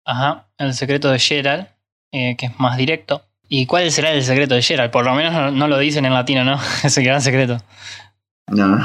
[0.05, 1.69] Ajá, el secreto de Gerald,
[2.13, 3.23] eh, que es más directo.
[3.49, 4.91] ¿Y cuál será el secreto de Gerald?
[4.91, 6.59] Por lo menos no, no lo dicen en latino, ¿no?
[6.85, 7.63] Es el gran secreto.
[8.49, 8.85] No.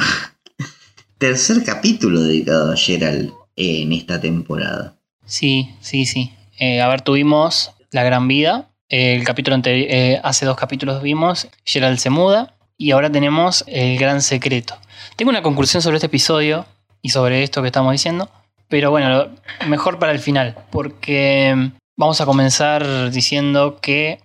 [1.17, 4.95] Tercer capítulo dedicado a Gerald en esta temporada.
[5.25, 6.31] Sí, sí, sí.
[6.59, 8.69] Eh, a ver, tuvimos La Gran Vida.
[8.89, 12.55] El capítulo anterior, eh, hace dos capítulos vimos Gerald se muda.
[12.77, 14.77] Y ahora tenemos El Gran Secreto.
[15.15, 16.65] Tengo una conclusión sobre este episodio
[17.01, 18.29] y sobre esto que estamos diciendo.
[18.67, 19.29] Pero bueno,
[19.67, 20.57] mejor para el final.
[20.71, 24.19] Porque vamos a comenzar diciendo que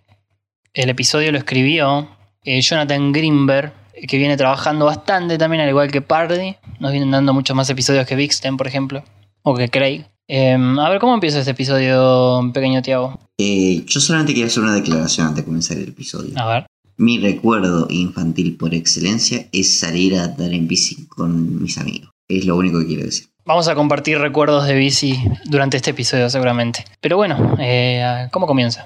[0.74, 2.09] el episodio lo escribió
[2.43, 3.72] eh, Jonathan Greenberg,
[4.09, 6.57] que viene trabajando bastante también, al igual que Pardy.
[6.80, 9.05] Nos vienen dando muchos más episodios que Vixten, por ejemplo.
[9.43, 10.07] O que Craig.
[10.26, 13.16] Eh, a ver, ¿cómo empieza este episodio, pequeño Tiago?
[13.38, 16.32] Eh, yo solamente quería hacer una declaración antes de comenzar el episodio.
[16.36, 16.66] A ver.
[17.01, 22.11] Mi recuerdo infantil por excelencia es salir a andar en bici con mis amigos.
[22.28, 23.28] Es lo único que quiero decir.
[23.46, 26.84] Vamos a compartir recuerdos de bici durante este episodio, seguramente.
[27.01, 28.84] Pero bueno, eh, ¿cómo comienza?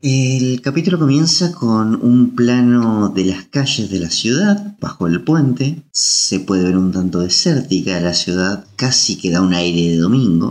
[0.00, 5.82] El capítulo comienza con un plano de las calles de la ciudad, bajo el puente.
[5.92, 10.50] Se puede ver un tanto desértica la ciudad, casi que da un aire de domingo.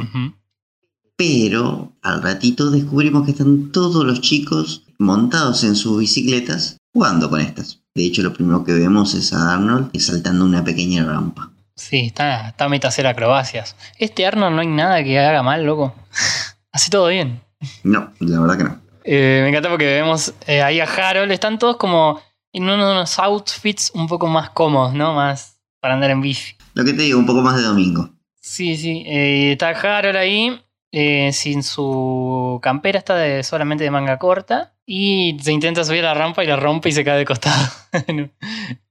[1.17, 7.41] Pero al ratito descubrimos que están todos los chicos montados en sus bicicletas jugando con
[7.41, 7.81] estas.
[7.95, 11.51] De hecho, lo primero que vemos es a Arnold saltando una pequeña rampa.
[11.75, 13.75] Sí, está, está meta a hacer acrobacias.
[13.97, 15.95] Este Arnold no hay nada que haga mal, loco.
[16.71, 17.41] Hace todo bien.
[17.83, 18.81] No, la verdad que no.
[19.03, 21.31] Eh, me encanta porque vemos eh, ahí a Harold.
[21.31, 22.21] Están todos como
[22.51, 25.13] en unos outfits un poco más cómodos, ¿no?
[25.13, 26.55] Más para andar en bici.
[26.73, 28.09] Lo que te digo, un poco más de domingo.
[28.39, 29.03] Sí, sí.
[29.05, 30.62] eh, está Harold ahí.
[30.93, 34.73] Eh, sin su campera, está de, solamente de manga corta.
[34.85, 37.67] Y se intenta subir a la rampa y la rompe y se cae de costado.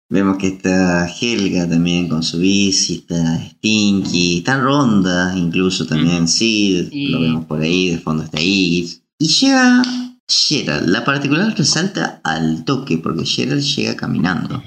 [0.08, 6.88] Vemos que está Helga también con su bici, está Stinky, está Ronda, incluso también Sid,
[6.92, 9.00] Y- lo vemos por ahí, de fondo está Iggy.
[9.18, 9.82] Y llega
[10.28, 14.62] Gerald, la particular resalta al toque, porque Gerald llega caminando.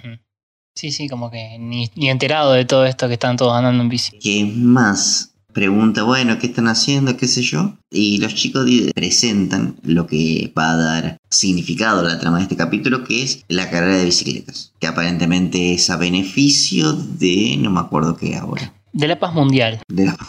[0.75, 3.89] Sí, sí, como que ni, ni enterado de todo esto que están todos andando en
[3.89, 4.17] bici.
[4.17, 7.15] Que es más, pregunta, bueno, ¿qué están haciendo?
[7.15, 7.77] ¿Qué sé yo?
[7.89, 12.57] Y los chicos presentan lo que va a dar significado a la trama de este
[12.57, 14.73] capítulo, que es la carrera de bicicletas.
[14.79, 18.73] Que aparentemente es a beneficio de, no me acuerdo qué ahora.
[18.91, 19.79] De la paz mundial.
[19.87, 20.17] De la-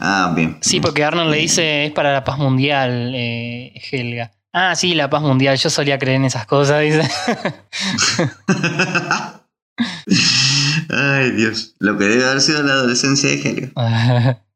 [0.00, 0.58] Ah, bien.
[0.60, 4.30] Sí, porque Arnold le dice es para la paz mundial, eh, Helga.
[4.52, 5.56] Ah, sí, la paz mundial.
[5.56, 7.02] Yo solía creer en esas cosas, dice.
[10.90, 11.74] Ay, Dios.
[11.78, 14.38] Lo que debe haber sido la adolescencia de Helga.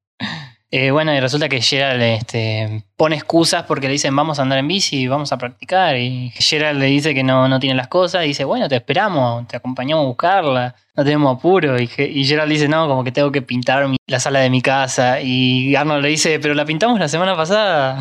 [0.74, 4.58] Eh, bueno, y resulta que Gerald este, pone excusas porque le dicen vamos a andar
[4.58, 5.98] en bici, vamos a practicar.
[5.98, 9.46] Y Gerald le dice que no, no tiene las cosas y dice, bueno, te esperamos,
[9.48, 11.78] te acompañamos a buscarla, no tenemos apuro.
[11.78, 14.62] Y, y Gerald dice, no, como que tengo que pintar mi- la sala de mi
[14.62, 15.20] casa.
[15.20, 17.98] Y Arnold le dice, pero la pintamos la semana pasada.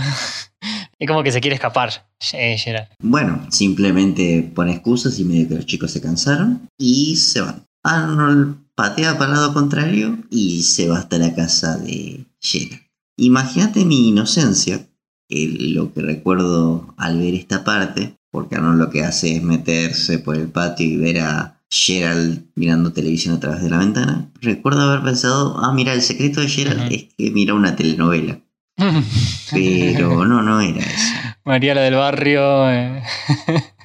[0.98, 2.88] es como que se quiere escapar, eh, Gerald.
[3.00, 7.66] Bueno, simplemente pone excusas y medio que los chicos se cansaron y se van.
[7.84, 12.82] Arnold patea para el lado contrario y se va hasta la casa de Gerald.
[13.18, 14.88] Imagínate mi inocencia,
[15.28, 20.20] que lo que recuerdo al ver esta parte, porque Arnold lo que hace es meterse
[20.20, 24.82] por el patio y ver a Gerald mirando televisión a través de la ventana, recuerdo
[24.82, 28.40] haber pensado, ah, mira, el secreto de Gerald es que mira una telenovela.
[29.52, 31.14] Pero no, no era eso.
[31.46, 32.70] Mariala del barrio.
[32.70, 33.04] eh.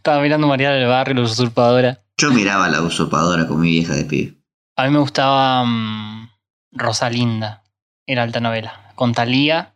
[0.00, 2.02] Estaba mirando Mariala del barrio, la usurpadora.
[2.16, 4.34] Yo miraba la usurpadora con mi vieja de pibe.
[4.74, 6.30] A mí me gustaba mm,
[6.72, 7.64] Rosalinda.
[8.06, 8.94] Era alta novela.
[8.94, 9.74] Con Talía.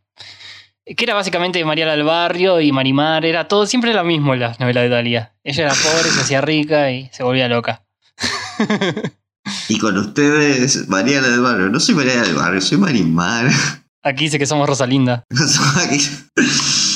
[0.86, 3.26] Que era básicamente Mariala del barrio y Marimar.
[3.26, 5.34] Era todo, siempre lo mismo la novela de Talía.
[5.44, 7.84] Ella era pobre, se hacía rica y se volvía loca.
[9.68, 11.68] Y con ustedes, Mariana del Barrio.
[11.68, 13.50] No soy Mariana del Barrio, soy Marimar.
[14.02, 15.24] Aquí dice que somos Rosalinda.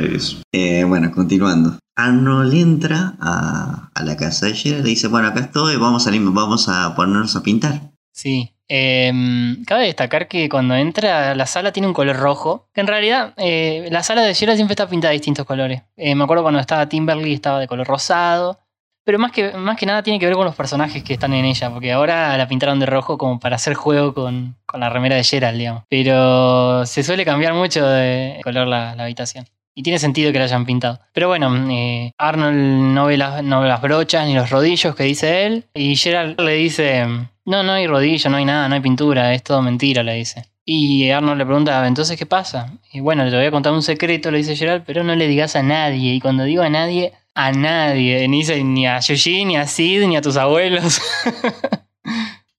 [0.00, 0.42] Dios.
[0.52, 1.78] Eh, bueno, continuando.
[1.96, 6.68] Arnold entra a, la casa de y le dice, bueno, acá estoy, vamos a, vamos
[6.68, 7.92] a ponernos a pintar.
[8.12, 8.50] Sí.
[8.66, 12.68] Em, cabe destacar que cuando entra la sala tiene un color rojo.
[12.72, 15.82] Que en realidad eh, la sala de Gerald siempre está pintada de distintos colores.
[15.96, 18.63] Eh, me acuerdo cuando estaba Timberly estaba de color rosado.
[19.04, 21.44] Pero más que, más que nada tiene que ver con los personajes que están en
[21.44, 21.70] ella.
[21.70, 25.24] Porque ahora la pintaron de rojo como para hacer juego con, con la remera de
[25.24, 25.82] Gerald, digamos.
[25.88, 29.46] Pero se suele cambiar mucho de color la, la habitación.
[29.76, 31.00] Y tiene sentido que la hayan pintado.
[31.12, 32.56] Pero bueno, eh, Arnold
[32.94, 35.64] no ve, las, no ve las brochas ni los rodillos que dice él.
[35.74, 37.06] Y Gerald le dice,
[37.44, 40.44] no, no hay rodillo, no hay nada, no hay pintura, es todo mentira, le dice.
[40.64, 42.72] Y Arnold le pregunta, entonces, ¿qué pasa?
[42.92, 45.56] Y bueno, te voy a contar un secreto, le dice Gerald, pero no le digas
[45.56, 46.14] a nadie.
[46.14, 48.26] Y cuando digo a nadie, a nadie.
[48.28, 51.00] Ni ni a Yuji, ni a Sid, ni a tus abuelos.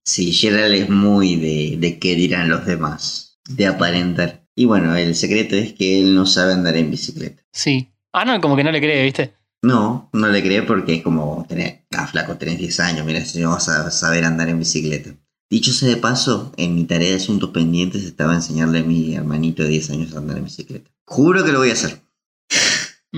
[0.08, 4.46] Sí, Gerald es muy de, de qué dirán los demás, de aparentar.
[4.54, 7.42] Y bueno, el secreto es que él no sabe andar en bicicleta.
[7.52, 7.88] sí.
[8.12, 9.34] Arnold como que no le cree, ¿viste?
[9.62, 13.40] No, no le cree porque es como tener, ah, flaco, tenés 10 años, mira, si
[13.40, 15.10] no vas a saber andar en bicicleta.
[15.50, 19.64] Dicho sea de paso, en mi tarea de asuntos pendientes estaba enseñarle a mi hermanito
[19.64, 20.90] de 10 años a andar en bicicleta.
[21.04, 22.00] Juro que lo voy a hacer.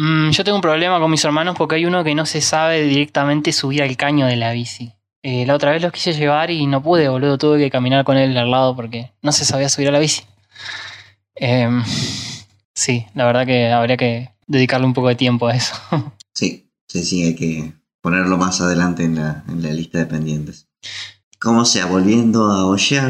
[0.00, 2.84] Mm, yo tengo un problema con mis hermanos porque hay uno que no se sabe
[2.84, 4.92] directamente subir al caño de la bici.
[5.24, 7.36] Eh, la otra vez los quise llevar y no pude, boludo.
[7.36, 10.22] Tuve que caminar con él al lado porque no se sabía subir a la bici.
[11.34, 11.82] Em,
[12.72, 15.74] sí, la verdad que habría que dedicarle un poco de tiempo a eso.
[16.32, 20.68] Sí, sí, sí, hay que ponerlo más adelante en la, en la lista de pendientes.
[21.40, 23.00] Como sea, volviendo a Oye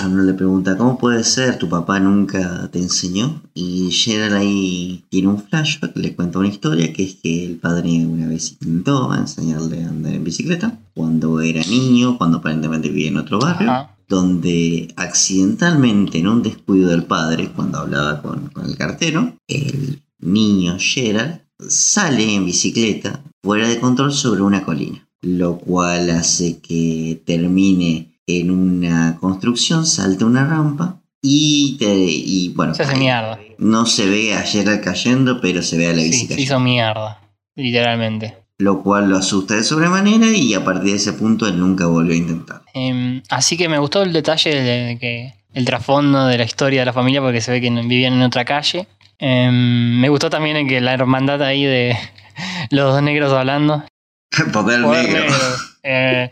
[0.00, 1.58] Arnold, le pregunta, ¿cómo puede ser?
[1.58, 3.42] ¿Tu papá nunca te enseñó?
[3.54, 8.06] Y Gerald ahí tiene un flashback, le cuenta una historia, que es que el padre
[8.06, 13.16] una vez intentó enseñarle a andar en bicicleta, cuando era niño, cuando aparentemente vivía en
[13.16, 13.96] otro barrio, Ajá.
[14.08, 20.76] donde accidentalmente, en un descuido del padre, cuando hablaba con, con el cartero, el niño
[20.78, 28.17] Gerald sale en bicicleta fuera de control sobre una colina, lo cual hace que termine
[28.28, 33.38] en una construcción, salta una rampa y, te- y bueno, Se hace mierda.
[33.58, 36.60] no se ve a Gerald cayendo, pero se ve a la Sí, bici se hizo
[36.60, 37.20] mierda.
[37.56, 38.36] Literalmente.
[38.58, 42.12] lo cual lo asusta de sobremanera y a partir de ese punto él nunca volvió
[42.12, 42.62] a intentar.
[42.74, 46.86] Em, así que me gustó el detalle de que el trasfondo de la historia de
[46.86, 48.86] la familia porque se ve que vivían en otra calle.
[49.18, 51.96] Em, me gustó también el que la hermandad ahí de
[52.70, 53.82] los dos negros hablando.
[54.52, 55.20] Poder Poder negro.
[55.22, 55.36] negro,
[55.82, 56.30] eh,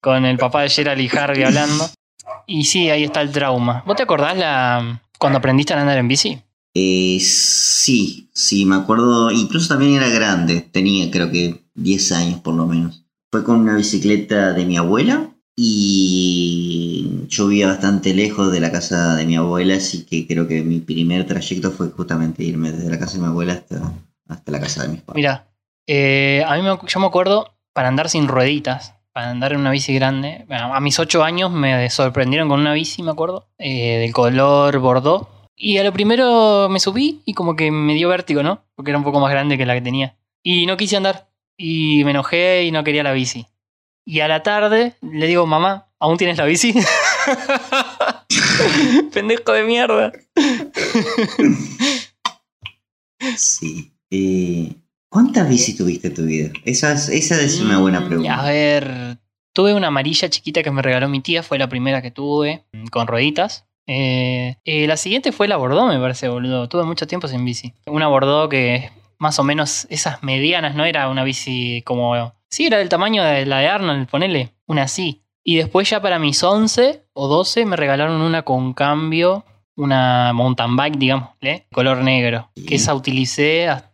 [0.00, 1.88] con el papá de Gerald y Harvey hablando.
[2.46, 3.82] Y sí, ahí está el trauma.
[3.86, 6.40] ¿Vos te acordás la cuando aprendiste a andar en bici?
[6.74, 12.54] Eh, sí, sí, me acuerdo, incluso también era grande, tenía creo que 10 años por
[12.54, 13.04] lo menos.
[13.30, 19.16] Fue con una bicicleta de mi abuela y yo vivía bastante lejos de la casa
[19.16, 22.98] de mi abuela, así que creo que mi primer trayecto fue justamente irme desde la
[22.98, 23.92] casa de mi abuela hasta,
[24.28, 25.16] hasta la casa de mis padres.
[25.16, 25.48] Mira,
[25.86, 28.94] eh, a mí me, yo me acuerdo para andar sin rueditas,
[29.28, 30.44] andar en una bici grande.
[30.48, 34.78] bueno, a mis ocho años me sorprendieron con una bici, me acuerdo, eh, del color
[34.78, 35.28] bordeaux.
[35.56, 38.64] Y a lo primero me subí y como que me dio vértigo, ¿no?
[38.74, 40.16] Porque era un poco más grande que la que tenía.
[40.42, 41.28] Y no quise andar.
[41.58, 43.46] Y me enojé y no quería la bici.
[44.06, 46.72] Y a la tarde le digo, mamá, ¿aún tienes la bici?
[49.12, 50.12] Pendejo de mierda.
[53.36, 53.92] Sí.
[54.10, 54.74] Eh,
[55.10, 56.50] ¿Cuántas bicis tuviste en tu vida?
[56.64, 58.34] Esa es, esa es una buena Mm, pregunta.
[58.40, 59.18] A ver,
[59.52, 62.86] tuve una amarilla chiquita que me regaló mi tía, fue la primera que tuve, mm,
[62.86, 63.66] con rueditas.
[63.88, 66.68] Eh, eh, la siguiente fue la Bordeaux, me parece, boludo.
[66.68, 67.74] Tuve mucho tiempo sin bici.
[67.86, 72.32] Una Bordeaux que más o menos esas medianas, no era una bici como...
[72.48, 75.22] Sí, era del tamaño de la de Arnold, ponele, una así.
[75.42, 79.44] Y después ya para mis 11 o 12 me regalaron una con cambio,
[79.76, 81.30] una mountain bike, digamos,
[81.72, 83.89] color negro, que esa utilicé hasta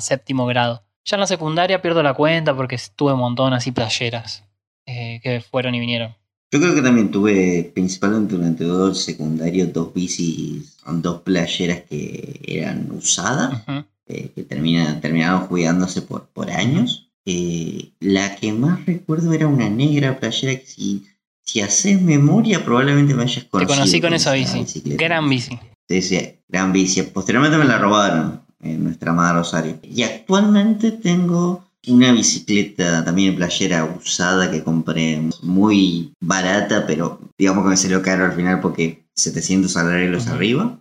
[0.00, 0.82] séptimo grado.
[1.04, 4.44] Ya en la secundaria pierdo la cuenta porque tuve un montón así playeras
[4.86, 6.14] eh, que fueron y vinieron.
[6.52, 12.40] Yo creo que también tuve, principalmente durante todo el secundario, dos bicis, dos playeras que
[12.46, 13.62] eran usadas,
[14.06, 17.10] eh, que termina, terminaron jugándose por, por años.
[17.24, 21.04] Eh, la que más recuerdo era una negra playera que si,
[21.42, 23.74] si haces memoria probablemente me hayas Te conocido.
[23.76, 24.58] conocí con esa esa bici.
[24.64, 25.04] bicicleta.
[25.04, 25.58] Gran bici.
[25.88, 27.02] Sí, sí, gran bici.
[27.02, 29.78] Posteriormente me la robaron en nuestra amada Rosario.
[29.82, 37.64] Y actualmente tengo una bicicleta también en playera usada que compré muy barata, pero digamos
[37.64, 40.78] que me salió caro al final porque 700 arreglos arriba.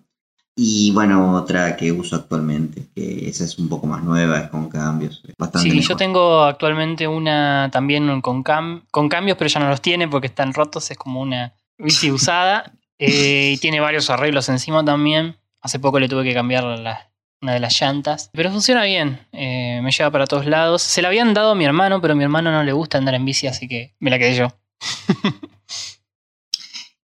[0.57, 4.69] Y bueno, otra que uso actualmente, que esa es un poco más nueva, es con
[4.69, 5.21] cambios.
[5.27, 5.89] es Bastante Sí, mejor.
[5.89, 10.27] yo tengo actualmente una también con, cam- con cambios, pero ya no los tiene porque
[10.27, 10.89] están rotos.
[10.91, 15.35] Es como una bici usada eh, y tiene varios arreglos encima también.
[15.61, 17.09] Hace poco le tuve que cambiar la-
[17.41, 18.29] una de las llantas.
[18.33, 20.81] Pero funciona bien, eh, me lleva para todos lados.
[20.81, 23.13] Se la habían dado a mi hermano, pero a mi hermano no le gusta andar
[23.15, 24.47] en bici, así que me la quedé yo.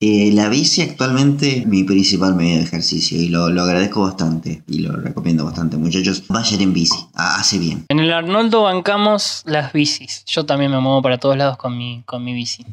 [0.01, 4.63] Eh, la bici actualmente es mi principal medio de ejercicio y lo, lo agradezco bastante
[4.65, 5.75] y lo recomiendo bastante.
[5.75, 7.83] Muchachos, vayan en bici, ha- hace bien.
[7.89, 10.23] En el Arnoldo bancamos las bicis.
[10.25, 12.65] Yo también me muevo para todos lados con mi, con mi bici.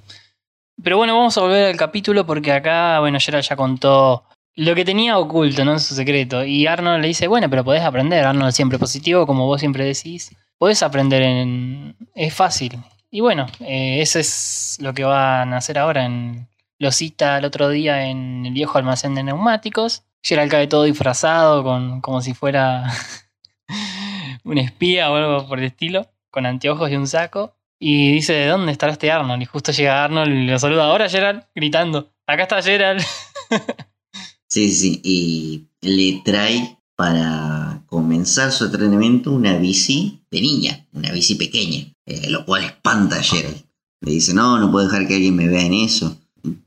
[0.81, 4.23] Pero bueno, vamos a volver al capítulo porque acá, bueno, Gerald ya contó
[4.57, 5.79] lo que tenía oculto, ¿no?
[5.79, 6.45] Su secreto.
[6.45, 8.25] Y Arnold le dice, bueno, pero podés aprender.
[8.25, 10.35] Arnold siempre positivo, como vos siempre decís.
[10.59, 11.95] Podés aprender en...
[12.15, 12.79] Es fácil.
[13.11, 16.07] Y bueno, eh, eso es lo que van a hacer ahora.
[16.07, 16.49] En...
[16.79, 20.05] Lo cita el otro día en el viejo almacén de neumáticos.
[20.23, 22.85] Gerald cae todo disfrazado, con, como si fuera
[24.45, 27.55] un espía o algo por el estilo, con anteojos y un saco.
[27.79, 29.43] Y dice, ¿de dónde estará este Arnold?
[29.43, 30.87] Y justo llega Arnold y lo saluda.
[30.87, 32.11] Ahora Gerald, gritando.
[32.27, 33.05] Acá está Gerald.
[34.49, 41.35] Sí, sí, y le trae para comenzar su entrenamiento una bici de niña, una bici
[41.35, 43.63] pequeña, eh, lo cual espanta a Gerald.
[44.01, 46.19] Le dice, no, no puedo dejar que alguien me vea en eso.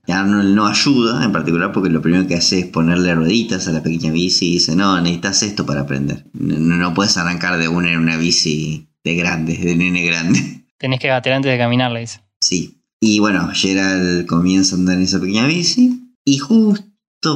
[0.07, 3.81] Arnold no ayuda, en particular porque lo primero que hace es ponerle rueditas a la
[3.81, 6.25] pequeña bici y dice, no, necesitas esto para aprender.
[6.33, 10.65] No, no puedes arrancar de una en una bici de grande, de nene grande.
[10.77, 12.19] Tenés que gatear antes de caminar, le dice.
[12.41, 12.81] Sí.
[12.99, 16.15] Y bueno, Gerald comienza a andar en esa pequeña bici.
[16.25, 16.88] Y justo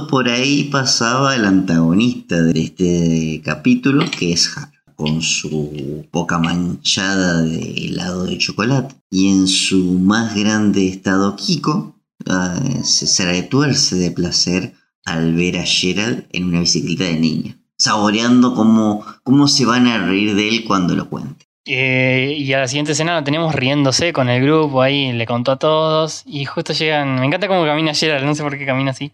[0.10, 7.42] por ahí pasaba el antagonista de este capítulo, que es Har, con su boca manchada
[7.42, 8.96] de helado de chocolate.
[9.12, 14.74] Y en su más grande estado Kiko, eh, se, se retuerce de placer
[15.06, 17.58] al ver a Gerald en una bicicleta de niña.
[17.78, 21.46] Saboreando cómo, cómo se van a reír de él cuando lo cuente.
[21.66, 25.52] Eh, y a la siguiente escena lo tenemos riéndose con el grupo ahí, le contó
[25.52, 26.24] a todos.
[26.26, 27.20] Y justo llegan.
[27.20, 29.12] Me encanta cómo camina Gerald, no sé por qué camina así.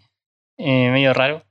[0.59, 1.43] Eh, medio raro.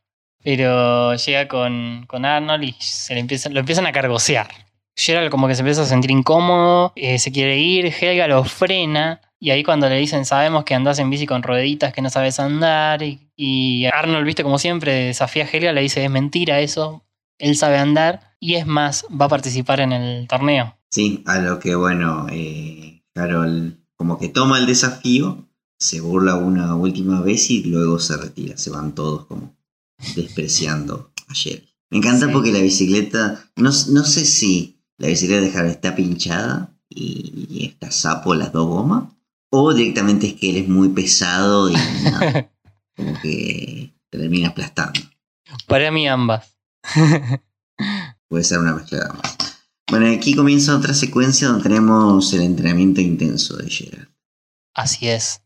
[0.44, 4.48] Pero llega con, con Arnold y se le empieza, lo empiezan a cargosear.
[4.96, 9.20] Gerald como que se empieza a sentir incómodo, eh, se quiere ir, Helga lo frena.
[9.40, 12.40] Y ahí cuando le dicen, sabemos que andás en bici con rueditas, que no sabes
[12.40, 13.02] andar.
[13.02, 17.04] Y, y Arnold, viste, como siempre, desafía a Helga, le dice, es mentira eso,
[17.38, 18.34] él sabe andar.
[18.40, 20.76] Y es más, va a participar en el torneo.
[20.90, 25.47] Sí, a lo que bueno, eh, Carol como que toma el desafío,
[25.78, 28.56] se burla una última vez y luego se retira.
[28.56, 29.56] Se van todos como
[30.16, 31.68] despreciando a Jerry.
[31.90, 32.32] Me encanta Sí.
[32.32, 37.64] porque la bicicleta, no, no sé si la bicicleta de Harry está pinchada y, y
[37.66, 39.04] está sapo las dos gomas,
[39.50, 41.72] o directamente es que él es muy pesado y
[42.02, 42.50] nada,
[42.96, 45.00] como que termina aplastando.
[45.66, 46.54] Para mí ambas.
[48.28, 49.36] Puede ser una mezcla de ambas.
[49.90, 54.08] Bueno, aquí comienza otra secuencia donde tenemos el entrenamiento intenso de Gerard.
[54.74, 55.40] Así es.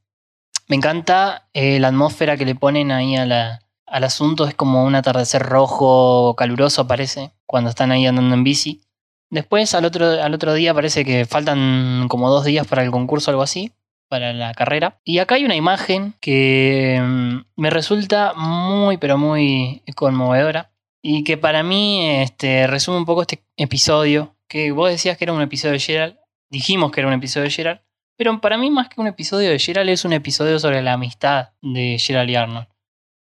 [0.72, 3.60] Me encanta eh, la atmósfera que le ponen ahí al
[4.04, 4.46] asunto.
[4.46, 8.80] Es como un atardecer rojo, caluroso parece, cuando están ahí andando en bici.
[9.28, 13.30] Después al otro, al otro día parece que faltan como dos días para el concurso
[13.30, 13.72] algo así,
[14.08, 14.98] para la carrera.
[15.04, 20.70] Y acá hay una imagen que mm, me resulta muy, pero muy conmovedora.
[21.02, 24.36] Y que para mí este, resume un poco este episodio.
[24.48, 26.16] Que vos decías que era un episodio de Gerald.
[26.48, 27.80] Dijimos que era un episodio de Gerald.
[28.22, 31.48] Pero para mí, más que un episodio de Gerald, es un episodio sobre la amistad
[31.60, 32.68] de Gerald y Arnold.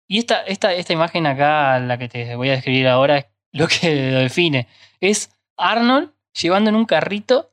[0.07, 3.67] Y esta, esta, esta imagen acá, la que te voy a describir ahora, es lo
[3.67, 4.69] que lo define.
[5.01, 7.51] Es Arnold llevando en un carrito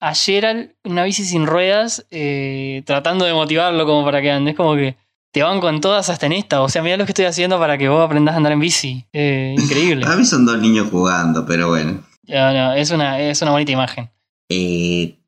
[0.00, 4.50] a Gerald una bici sin ruedas, eh, tratando de motivarlo como para que ande.
[4.50, 4.96] Es como que
[5.30, 6.60] te van con todas hasta en esta.
[6.60, 9.06] O sea, mira lo que estoy haciendo para que vos aprendas a andar en bici.
[9.12, 10.04] Eh, increíble.
[10.08, 12.02] A mí son dos niños jugando, pero bueno.
[12.26, 14.10] No, no, es, una, es una bonita imagen.
[14.48, 15.19] Eh,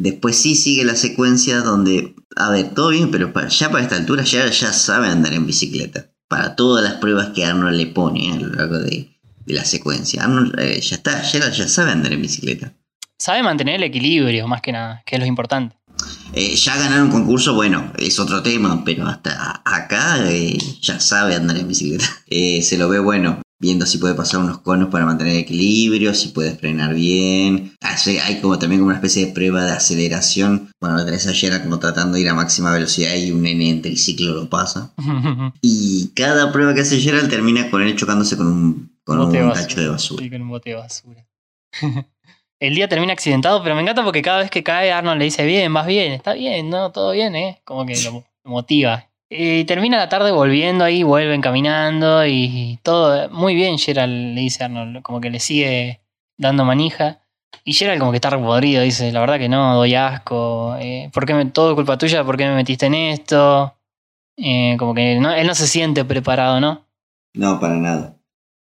[0.00, 3.96] después sí sigue la secuencia donde, a ver, todo bien, pero para- ya para esta
[3.96, 6.10] altura ya, ya sabe andar en bicicleta.
[6.28, 9.10] Para todas las pruebas que Arnold le pone a lo largo de,
[9.46, 10.24] de la secuencia.
[10.24, 12.72] Arnold eh, ya está, Gerald ya sabe andar en bicicleta.
[13.18, 15.76] Sabe mantener el equilibrio, más que nada, que es lo importante.
[16.32, 21.34] Eh, ya ganar un concurso, bueno, es otro tema, pero hasta acá eh, ya sabe
[21.34, 22.06] andar en bicicleta.
[22.32, 23.42] Eh, se lo ve bueno.
[23.60, 27.74] Viendo si puede pasar unos conos para mantener el equilibrio, si puede frenar bien.
[27.80, 30.70] Hace- hay como también como una especie de prueba de aceleración.
[30.80, 33.68] Bueno, lo tenés a Gerald como tratando de ir a máxima velocidad y un nene
[33.70, 34.92] en triciclo lo pasa.
[35.62, 39.52] Y cada prueba que hace Gerald termina con él chocándose con un, con un basura.
[39.52, 40.22] tacho de basura.
[40.24, 41.26] Sí, con un bote de basura.
[42.60, 45.46] El día termina accidentado, pero me encanta porque cada vez que cae Arnold le dice,
[45.46, 46.92] bien, vas bien, está bien, ¿no?
[46.92, 47.60] Todo bien, ¿eh?
[47.64, 49.08] Como que lo motiva.
[49.32, 54.64] Y termina la tarde volviendo ahí, vuelven caminando y todo muy bien, Gerald le dice
[54.64, 56.00] Arnold, como que le sigue
[56.36, 57.20] dando manija.
[57.64, 61.32] Y Gerald como que está repodrido, dice, la verdad que no, doy asco, eh, ¿por
[61.32, 63.76] me, todo culpa tuya, ¿por qué me metiste en esto?
[64.36, 66.86] Eh, como que no- él no se siente preparado, ¿no?
[67.34, 68.16] No, para nada.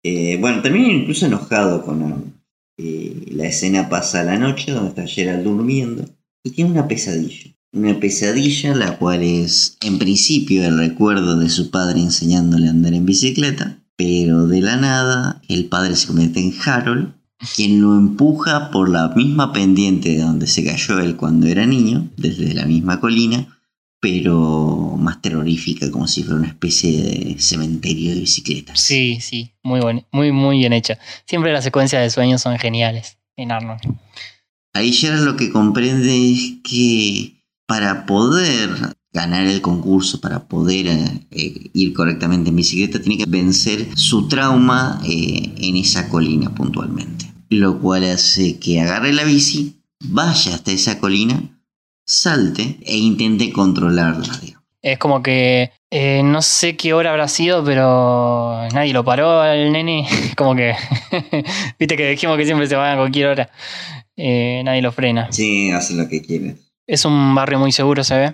[0.04, 2.34] Eh, bueno, termina incluso enojado con Arnold.
[2.78, 6.04] Eh, la escena pasa a la noche donde está Gerald durmiendo
[6.44, 7.52] y tiene una pesadilla.
[7.74, 12.94] Una pesadilla la cual es en principio el recuerdo de su padre enseñándole a andar
[12.94, 17.14] en bicicleta, pero de la nada el padre se convierte en Harold,
[17.56, 22.10] quien lo empuja por la misma pendiente de donde se cayó él cuando era niño,
[22.16, 23.60] desde la misma colina,
[24.00, 28.80] pero más terrorífica, como si fuera una especie de cementerio de bicicletas.
[28.80, 31.00] Sí, sí, muy bueno, muy, muy bien hecha.
[31.26, 33.82] Siempre las secuencias de sueños son geniales en Arnold.
[34.74, 37.37] Ahí Gerald lo que comprende es que
[37.68, 38.70] para poder
[39.14, 45.02] ganar el concurso, para poder eh, ir correctamente en bicicleta, tiene que vencer su trauma
[45.06, 47.26] eh, en esa colina puntualmente.
[47.50, 51.42] Lo cual hace que agarre la bici, vaya hasta esa colina,
[52.06, 54.38] salte e intente controlarla.
[54.42, 54.64] digamos.
[54.82, 59.72] Es como que eh, no sé qué hora habrá sido, pero nadie lo paró al
[59.72, 60.08] nene.
[60.38, 60.76] Como que,
[61.80, 63.50] viste que dijimos que siempre se va a cualquier hora.
[64.16, 65.32] Nadie lo frena.
[65.32, 66.56] Sí, hace lo que quiere.
[66.88, 68.34] Es un barrio muy seguro, se ve.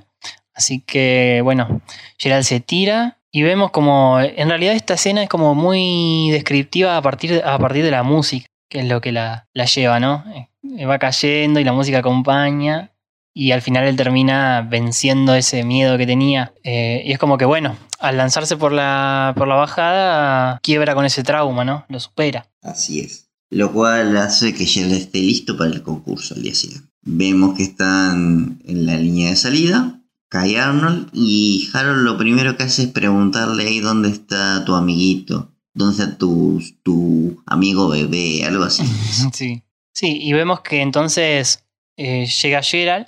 [0.54, 1.82] Así que, bueno,
[2.18, 7.02] Gerald se tira y vemos como, en realidad esta escena es como muy descriptiva a
[7.02, 10.24] partir, a partir de la música, que es lo que la, la lleva, ¿no?
[10.36, 12.92] Eh, Va cayendo y la música acompaña
[13.34, 16.54] y al final él termina venciendo ese miedo que tenía.
[16.64, 21.06] Eh, y es como que, bueno, al lanzarse por la, por la bajada, quiebra con
[21.06, 21.86] ese trauma, ¿no?
[21.90, 22.48] Lo supera.
[22.62, 23.30] Así es.
[23.50, 26.93] Lo cual hace que Gerald esté listo para el concurso al día siguiente.
[27.06, 30.00] Vemos que están en la línea de salida.
[30.30, 35.52] Cae Arnold y Harold lo primero que hace es preguntarle ahí dónde está tu amiguito.
[35.74, 38.44] ¿Dónde está tu, tu amigo bebé?
[38.46, 38.84] Algo así.
[39.34, 39.64] Sí.
[39.94, 41.64] Sí, y vemos que entonces
[41.98, 43.06] eh, llega Gerald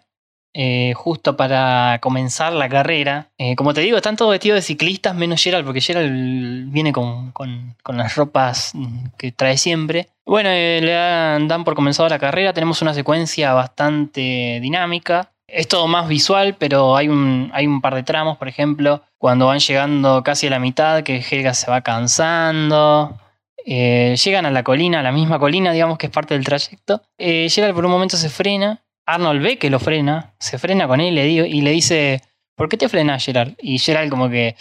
[0.58, 3.28] eh, justo para comenzar la carrera.
[3.38, 7.32] Eh, como te digo, están todos vestidos de ciclistas menos Gerald, porque Gerald viene con,
[7.34, 8.72] con- las ropas
[9.18, 10.08] que trae siempre.
[10.26, 15.30] Bueno, eh, le dan, por comenzado la carrera, tenemos una secuencia bastante dinámica.
[15.46, 19.48] Es todo más visual, pero hay un, hay un par de tramos, por ejemplo, cuando
[19.48, 23.20] van llegando casi a la mitad, que Helga se va cansando.
[23.66, 27.02] Llegan a la colina, a la misma colina, digamos que es parte del trayecto.
[27.18, 28.80] Eh, Gerald por un momento se frena.
[29.06, 32.22] Arnold ve que lo frena, se frena con él y le, digo- y le dice:
[32.56, 33.56] ¿Por qué te frenas, Gerald?
[33.62, 34.56] Y Gerald, como que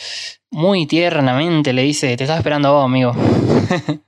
[0.50, 3.12] muy tiernamente, le dice: Te estaba esperando a vos, amigo.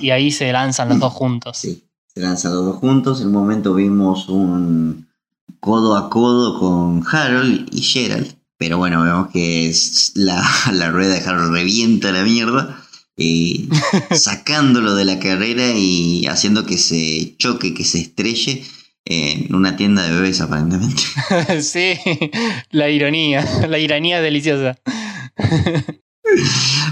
[0.00, 1.56] y ahí se lanzan los dos juntos.
[1.58, 1.84] Sí.
[2.14, 3.20] Se lanzan los dos juntos.
[3.20, 5.08] En un momento vimos un
[5.60, 8.34] codo a codo con Harold y Gerald.
[8.58, 12.78] Pero bueno, vemos que es la, la rueda de Harold revienta la mierda.
[13.16, 13.66] eh,
[14.14, 18.62] sacándolo de la carrera y haciendo que se choque, que se estrelle
[19.04, 21.02] en una tienda de bebés aparentemente.
[21.62, 21.98] sí,
[22.70, 24.78] la ironía, la ironía es deliciosa.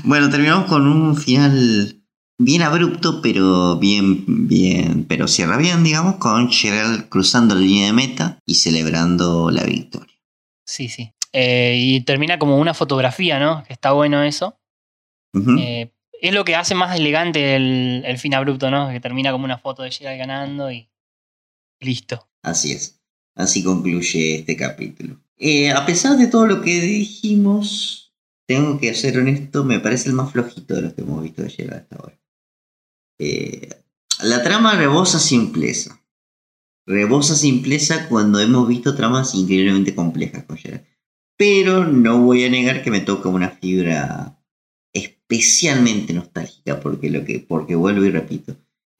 [0.05, 2.01] Bueno, terminamos con un final
[2.39, 7.93] bien abrupto, pero bien, bien, pero cierra bien, digamos, con Gerald cruzando la línea de
[7.93, 10.15] meta y celebrando la victoria.
[10.67, 11.13] Sí, sí.
[11.33, 13.63] Eh, y termina como una fotografía, ¿no?
[13.65, 14.57] Que está bueno eso.
[15.59, 18.91] Eh, es lo que hace más elegante el, el fin abrupto, ¿no?
[18.91, 20.90] Que termina como una foto de Gerald ganando y
[21.81, 22.29] listo.
[22.43, 23.01] Así es.
[23.35, 25.21] Así concluye este capítulo.
[25.37, 28.13] Eh, a pesar de todo lo que dijimos,
[28.47, 31.51] tengo que ser honesto, me parece el más flojito de los que hemos visto de
[31.51, 32.21] Gerald hasta ahora.
[33.19, 33.69] Eh,
[34.23, 36.05] la trama rebosa simpleza.
[36.87, 40.85] Rebosa simpleza cuando hemos visto tramas increíblemente complejas con Gerald.
[41.37, 44.39] Pero no voy a negar que me toca una fibra
[44.93, 48.57] especialmente nostálgica porque lo que porque vuelvo y repito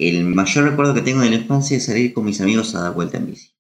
[0.09, 2.95] el mayor recuerdo que tengo de la infancia es salir con mis amigos a dar
[2.95, 3.51] vuelta en bici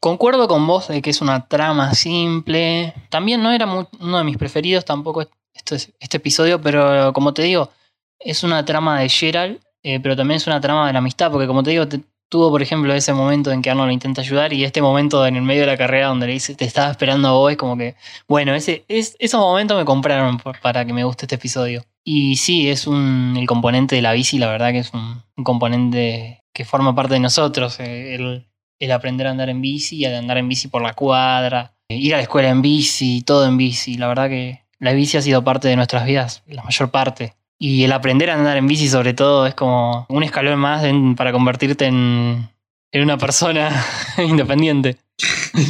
[0.00, 2.92] Concuerdo con vos de que es una trama simple.
[3.08, 7.70] También no era uno de mis preferidos tampoco este, este episodio, pero como te digo,
[8.18, 11.46] es una trama de Gerald, eh, pero también es una trama de la amistad, porque
[11.46, 12.00] como te digo, te-
[12.32, 15.36] tuvo por ejemplo ese momento en que Arnold lo intenta ayudar y este momento en
[15.36, 17.76] el medio de la carrera donde le dice, te estaba esperando a vos, es como
[17.76, 17.94] que,
[18.26, 21.84] bueno, ese, es, esos momentos me compraron para que me guste este episodio.
[22.02, 26.42] Y sí, es un, el componente de la bici, la verdad que es un, componente
[26.54, 27.78] que forma parte de nosotros.
[27.80, 31.74] eh, El, el aprender a andar en bici, a andar en bici por la cuadra,
[31.90, 33.98] eh, ir a la escuela en bici, todo en bici.
[33.98, 37.34] La verdad que la bici ha sido parte de nuestras vidas, la mayor parte.
[37.64, 41.14] Y el aprender a andar en bici sobre todo es como un escalón más en-
[41.14, 42.48] para convertirte en,
[42.90, 43.70] en una persona
[44.18, 44.96] independiente.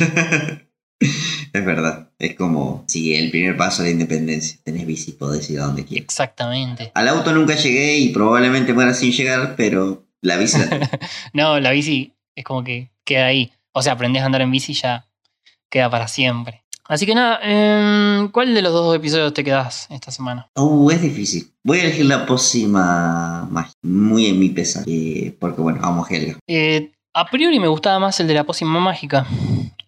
[1.01, 2.11] es verdad.
[2.19, 4.59] Es como, sí, el primer paso a la independencia.
[4.65, 6.05] Tenés bici, podés ir a donde quieras.
[6.05, 6.93] Exactamente.
[6.95, 10.89] Al auto nunca llegué y probablemente muera sin llegar, pero la bici la.
[11.35, 13.53] No, la bici es como que queda ahí.
[13.73, 15.07] O sea, aprendés a andar en bici y ya
[15.69, 16.63] queda para siempre.
[16.89, 20.49] Así que nada, em, ¿cuál de los dos episodios te quedás esta semana?
[20.57, 21.51] Uh, es difícil.
[21.65, 23.79] Voy a elegir la pócima mágica.
[23.83, 24.85] Muy en mi pesar.
[24.87, 26.39] eh, porque bueno, vamos Helga.
[26.47, 29.27] Eh, a priori me gustaba más el de la pócima mágica.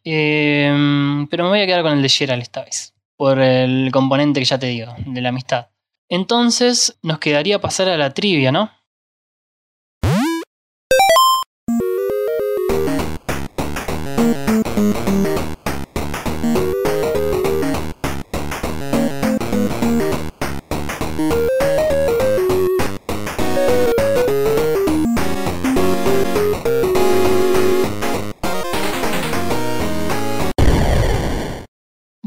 [0.05, 2.95] Em, pero me voy a quedar con el de Gerald esta vez.
[3.17, 5.69] Por el componente que ya te digo, de la amistad.
[6.09, 8.71] Entonces, nos quedaría pasar a la trivia, ¿no?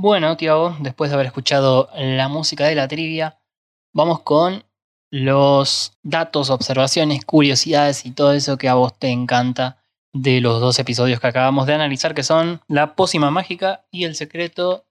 [0.07, 3.41] Bueno, Tiago, después de haber escuchado la música de la trivia,
[3.91, 4.63] vamos con
[5.11, 9.83] los datos, observaciones, curiosidades y todo eso que a vos te encanta
[10.13, 14.15] de los dos episodios que acabamos de analizar, que son La pócima mágica y el
[14.15, 14.85] secreto,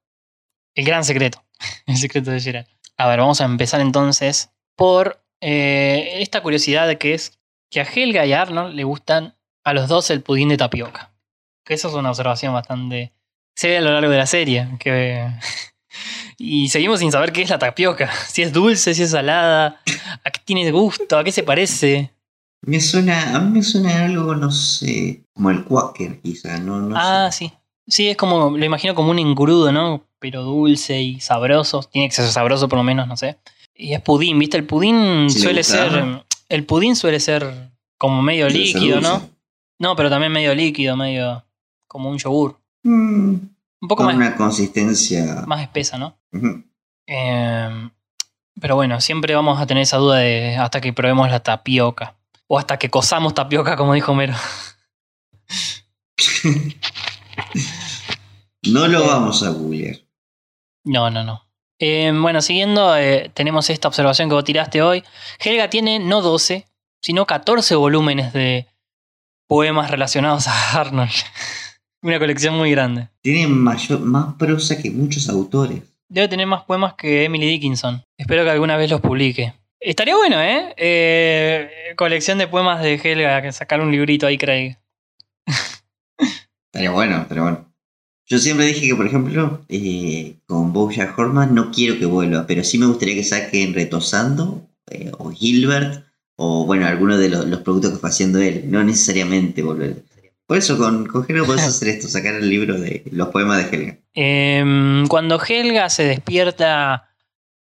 [0.75, 1.43] el gran secreto,
[1.87, 2.67] el secreto de Gerard.
[2.99, 7.39] A ver, vamos a empezar entonces por eh, esta curiosidad que es
[7.71, 11.15] que a Helga y a Arnold le gustan a los dos el pudín de tapioca.
[11.65, 13.15] Que eso es una observación bastante...
[13.57, 14.69] Se ve a lo largo de la serie.
[14.79, 15.27] Que...
[16.39, 18.11] y seguimos sin saber qué es la tapioca.
[18.29, 19.81] Si es dulce, si es salada,
[20.25, 22.13] a qué tiene gusto, a qué se parece.
[22.63, 26.97] Me suena, a mí me suena algo, no sé, como el Quaker, quizá, no, no
[26.97, 27.47] ah, sé.
[27.47, 27.53] sí.
[27.89, 30.05] Sí, es como, lo imagino como un engrudo, ¿no?
[30.19, 31.85] Pero dulce y sabroso.
[31.85, 33.39] Tiene que ser sabroso por lo menos, no sé.
[33.75, 34.57] Y es pudín, ¿viste?
[34.57, 36.05] El pudín suele gusta, ser...
[36.05, 36.25] ¿no?
[36.49, 39.29] El pudín suele ser como medio líquido, ¿no?
[39.79, 41.45] No, pero también medio líquido, medio
[41.87, 42.59] como un yogur.
[42.87, 43.35] Mm,
[43.81, 45.43] Un poco con más, una consistencia.
[45.47, 46.17] más espesa, ¿no?
[47.07, 47.91] Eh,
[48.61, 52.15] pero bueno, siempre vamos a tener esa duda de hasta que probemos la tapioca.
[52.47, 54.35] O hasta que cosamos tapioca, como dijo Mero.
[58.63, 59.97] No lo vamos a googlear.
[60.85, 61.43] No, no, no.
[61.79, 65.05] Eh, bueno, siguiendo, eh, tenemos esta observación que vos tiraste hoy.
[65.39, 66.67] Helga tiene no 12,
[67.01, 68.67] sino 14 volúmenes de
[69.47, 71.11] poemas relacionados a Arnold.
[72.03, 73.09] Una colección muy grande.
[73.23, 75.83] Tiene mayor, más prosa que muchos autores.
[76.09, 78.03] Debe tener más poemas que Emily Dickinson.
[78.17, 79.55] Espero que alguna vez los publique.
[79.81, 80.75] Estaría bueno, ¿eh?
[80.77, 84.77] Eh, colección de poemas de Helga, que sacar un librito ahí, Craig.
[86.67, 87.73] Estaría bueno, estaría bueno.
[88.27, 92.65] Yo siempre dije que, por ejemplo, eh, con Bojack Horseman no quiero que vuelva, pero
[92.65, 96.05] sí me gustaría que saquen Retosando eh, o Gilbert
[96.37, 98.65] o, bueno, alguno de los, los productos que fue haciendo él.
[98.67, 100.03] No necesariamente volver.
[100.47, 103.77] Por eso, con, con Helga podés hacer esto, sacar el libro de los poemas de
[103.77, 103.99] Helga.
[104.15, 107.11] Em, cuando Helga se despierta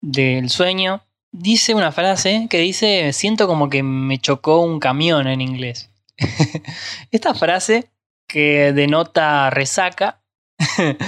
[0.00, 1.02] del sueño,
[1.32, 5.90] dice una frase que dice, siento como que me chocó un camión en inglés.
[7.10, 7.90] Esta frase,
[8.28, 10.22] que denota resaca,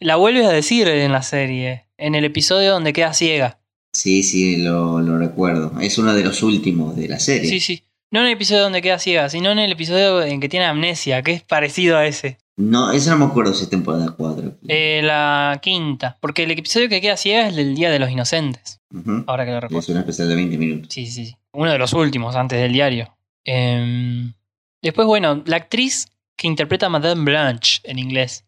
[0.00, 3.60] la vuelve a decir en la serie, en el episodio donde queda ciega.
[3.92, 5.78] Sí, sí, lo, lo recuerdo.
[5.80, 7.50] Es uno de los últimos de la serie.
[7.50, 7.82] Sí, sí.
[8.12, 11.22] No en el episodio donde queda ciega, sino en el episodio en que tiene amnesia,
[11.22, 12.38] que es parecido a ese.
[12.56, 14.58] No, eso no me acuerdo si es temporada 4.
[14.68, 18.80] Eh, la quinta, porque el episodio que queda ciega es el Día de los Inocentes,
[19.26, 19.80] ahora que lo recuerdo.
[19.80, 20.92] Es un especial de 20 minutos.
[20.92, 21.36] Sí, sí, sí.
[21.52, 23.16] Uno de los últimos antes del diario.
[23.44, 24.34] Em,
[24.82, 28.44] después, bueno, la actriz que interpreta a Madame Blanche en inglés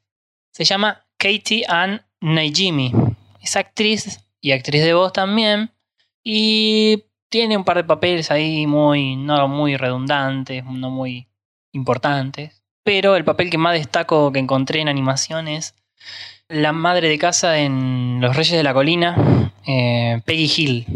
[0.50, 2.92] se llama Katie Ann Naijimi.
[3.40, 5.70] Es actriz y actriz de voz también.
[6.24, 11.28] Y tiene un par de papeles ahí muy, no muy redundantes, no muy
[11.72, 12.62] importantes.
[12.84, 15.74] Pero el papel que más destaco que encontré en animación es
[16.48, 20.86] la madre de casa en Los Reyes de la Colina, eh, Peggy Hill,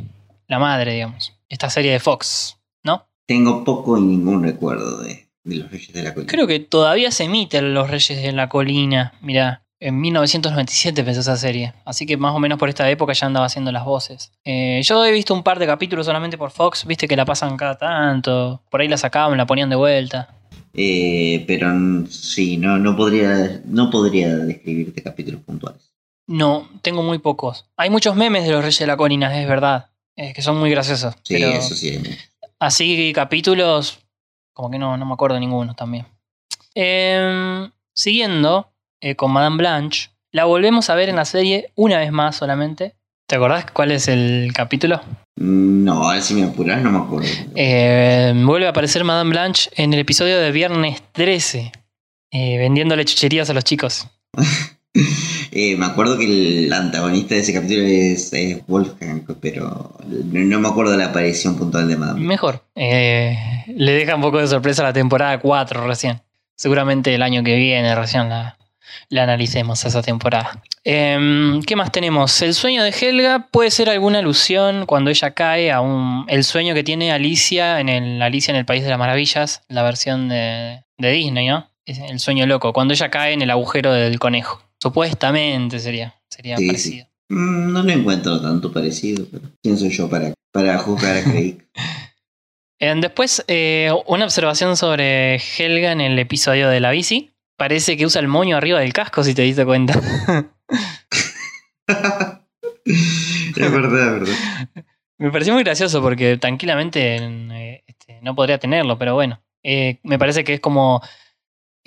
[0.46, 1.32] la madre, digamos.
[1.48, 3.06] Esta serie de Fox, ¿no?
[3.24, 6.30] Tengo poco y ningún recuerdo de, de los Reyes de la Colina.
[6.30, 9.14] Creo que todavía se emiten Los Reyes de la Colina.
[9.22, 11.74] Mirá, en 1997 empezó esa serie.
[11.84, 14.32] Así que más o menos por esta época ya andaba haciendo las voces.
[14.44, 16.86] Eh, yo he visto un par de capítulos solamente por Fox.
[16.86, 18.62] Viste que la pasan cada tanto.
[18.70, 20.34] Por ahí la sacaban, la ponían de vuelta.
[20.74, 21.72] Eh, pero
[22.08, 25.92] sí, no, no, podría, no podría describirte capítulos puntuales.
[26.26, 27.66] No, tengo muy pocos.
[27.76, 29.90] Hay muchos memes de Los Reyes de la Colina, es verdad.
[30.16, 31.14] eh, que son muy graciosos.
[31.22, 32.00] Sí, pero eso sí.
[32.58, 34.00] así capítulos,
[34.52, 36.06] como que no, no me acuerdo ninguno también.
[36.74, 42.12] Em, siguiendo eh, con Madame Blanche, la volvemos a ver en la serie una vez
[42.12, 42.94] más solamente.
[43.26, 45.00] ¿Te acordás cuál es el capítulo?
[45.36, 47.28] Mm, No, ahora si me apuras no me acuerdo.
[47.54, 51.72] Eh, vuelve a aparecer Madame Blanche en el episodio de Viernes 13,
[52.30, 54.06] eh, vendiéndole chucherías a los chicos.
[55.52, 60.68] Eh, me acuerdo que el antagonista de ese capítulo es, es Wolfgang, pero no, me
[60.68, 62.20] acuerdo de la aparición puntual de Madame.
[62.20, 62.62] Mejor.
[62.74, 66.22] Le deja un poco de sorpresa la temporada 4 recién.
[66.56, 68.55] Seguramente el año que viene recién la,
[69.08, 70.62] la analicemos esa temporada.
[70.84, 72.40] Em, ¿Qué más tenemos?
[72.42, 76.24] El sueño de Helga puede ser alguna alusión cuando ella cae a un.
[76.28, 79.82] El sueño que tiene Alicia en el Alicia en el País de las Maravillas, la
[79.82, 81.68] versión de, de Disney, ¿no?
[81.84, 84.60] Es el sueño loco, cuando ella cae en el agujero del conejo.
[84.82, 87.06] Supuestamente sería, sería Sí, parecido.
[87.28, 91.58] Mm, No lo encuentro tanto parecido, pero ¿quién soy yo para, para juzgar a Craig?
[92.78, 97.30] Eh, después, eh, una observación sobre Helga en el episodio de la bici.
[97.56, 99.94] Parece que usa el moño arriba del casco, si te diste cuenta.
[101.96, 104.34] es verdad, es verdad.
[105.18, 109.42] me pareció muy gracioso porque tranquilamente eh, este, no podría tenerlo, pero bueno.
[109.62, 111.02] Eh, me parece que es como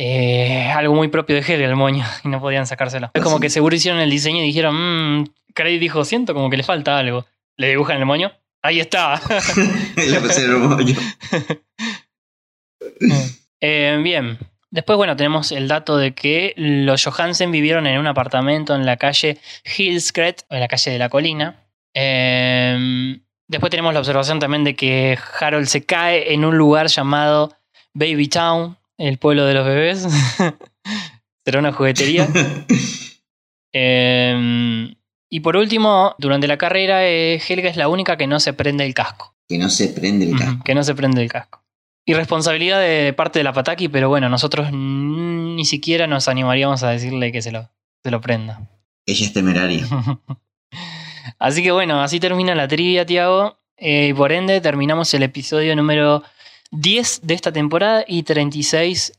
[0.02, 3.12] eh, algo muy propio de Helga el moño y no podían sacárselo.
[3.14, 4.76] Es como que seguro hicieron el diseño y dijeron,
[5.22, 7.26] mmm, Craig dijo, siento como que le falta algo.
[7.58, 8.32] Le dibujan el moño.
[8.62, 9.22] Ahí está.
[9.96, 10.96] Le pusieron un moño.
[13.62, 14.38] Eh, bien.
[14.72, 18.98] Después, bueno, tenemos el dato de que los Johansen vivieron en un apartamento en la
[18.98, 19.40] calle
[19.78, 21.68] Hillskret, en la calle de la colina.
[21.96, 27.56] Eh, después tenemos la observación también de que Harold se cae en un lugar llamado
[27.94, 30.08] Baby Town, el pueblo de los bebés.
[31.46, 32.28] Será una juguetería.
[33.72, 34.96] Eh,
[35.30, 38.84] y por último, durante la carrera, eh, Helga es la única que no se prende
[38.84, 39.36] el casco.
[39.48, 40.64] Que no se prende el casco.
[40.64, 41.64] Que no se prende el casco.
[42.10, 47.32] Irresponsabilidad de parte de la Pataki, pero bueno, nosotros ni siquiera nos animaríamos a decirle
[47.32, 47.70] que se lo,
[48.02, 48.68] se lo prenda.
[49.06, 49.86] Ella es temeraria.
[51.40, 53.60] así que bueno, así termina la trivia, Tiago.
[53.78, 56.24] Eh, y por ende terminamos el episodio número
[56.72, 59.14] 10 de esta temporada y 36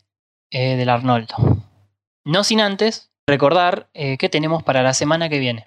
[0.51, 1.37] eh, del Arnoldo.
[2.25, 5.65] No sin antes recordar eh, qué tenemos para la semana que viene.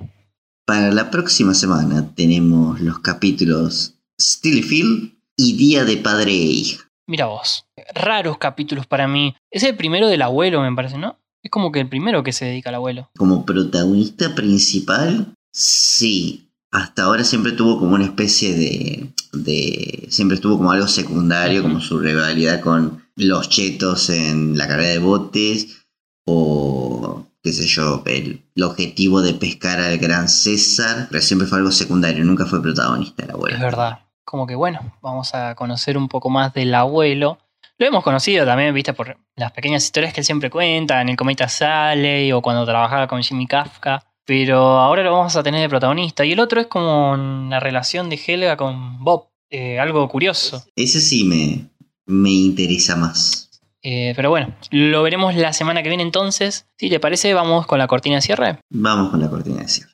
[0.66, 6.90] Para la próxima semana tenemos los capítulos Stillfield y Día de Padre e Hija.
[7.14, 9.36] Mira vos, raros capítulos para mí.
[9.52, 11.20] Es el primero del abuelo, me parece, ¿no?
[11.44, 13.12] Es como que el primero que se dedica al abuelo.
[13.16, 16.50] Como protagonista principal, sí.
[16.72, 19.14] Hasta ahora siempre tuvo como una especie de.
[19.32, 24.90] de siempre estuvo como algo secundario, como su rivalidad con los chetos en la carrera
[24.90, 25.86] de botes.
[26.26, 31.10] O qué sé yo, el, el objetivo de pescar al gran César.
[31.12, 33.56] Pero siempre fue algo secundario, nunca fue protagonista el abuelo.
[33.56, 34.00] Es verdad.
[34.26, 37.40] Como que bueno, vamos a conocer un poco más del abuelo.
[37.78, 41.16] Lo hemos conocido también, viste, por las pequeñas historias que él siempre cuenta, en el
[41.16, 44.04] Cometa Sally o cuando trabajaba con Jimmy Kafka.
[44.26, 46.24] Pero ahora lo vamos a tener de protagonista.
[46.24, 47.18] Y el otro es como
[47.50, 49.28] la relación de Helga con Bob.
[49.50, 50.64] Eh, algo curioso.
[50.76, 51.70] Ese sí me,
[52.06, 53.50] me interesa más.
[53.82, 56.66] Eh, pero bueno, lo veremos la semana que viene entonces.
[56.78, 58.60] Si te parece, vamos con la cortina de cierre.
[58.70, 59.93] Vamos con la cortina de cierre.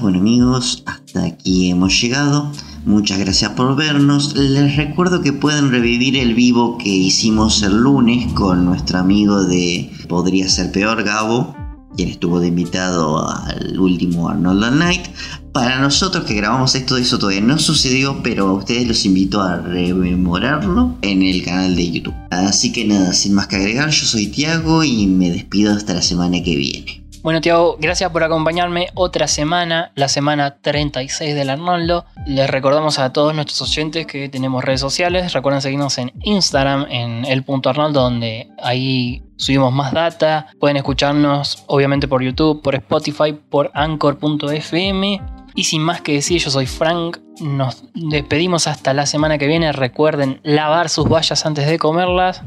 [0.00, 2.50] Bueno amigos, hasta aquí hemos llegado.
[2.84, 4.34] Muchas gracias por vernos.
[4.36, 9.90] Les recuerdo que pueden revivir el vivo que hicimos el lunes con nuestro amigo de
[10.08, 11.54] Podría ser peor, Gabo,
[11.96, 15.06] quien estuvo de invitado al último Arnold Night.
[15.52, 19.56] Para nosotros que grabamos esto, eso todavía no sucedió, pero a ustedes los invito a
[19.56, 22.14] rememorarlo en el canal de YouTube.
[22.30, 26.02] Así que nada, sin más que agregar, yo soy Tiago y me despido hasta la
[26.02, 26.97] semana que viene.
[27.22, 32.06] Bueno, Tiago, gracias por acompañarme otra semana, la semana 36 del Arnoldo.
[32.26, 35.32] Les recordamos a todos nuestros oyentes que tenemos redes sociales.
[35.32, 40.46] Recuerden seguirnos en Instagram, en el.arnoldo, donde ahí subimos más data.
[40.60, 45.20] Pueden escucharnos, obviamente, por YouTube, por Spotify, por anchor.fm.
[45.56, 47.18] Y sin más que decir, yo soy Frank.
[47.40, 49.72] Nos despedimos hasta la semana que viene.
[49.72, 52.42] Recuerden lavar sus vallas antes de comerlas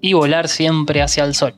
[0.00, 1.54] y volar siempre hacia el sol.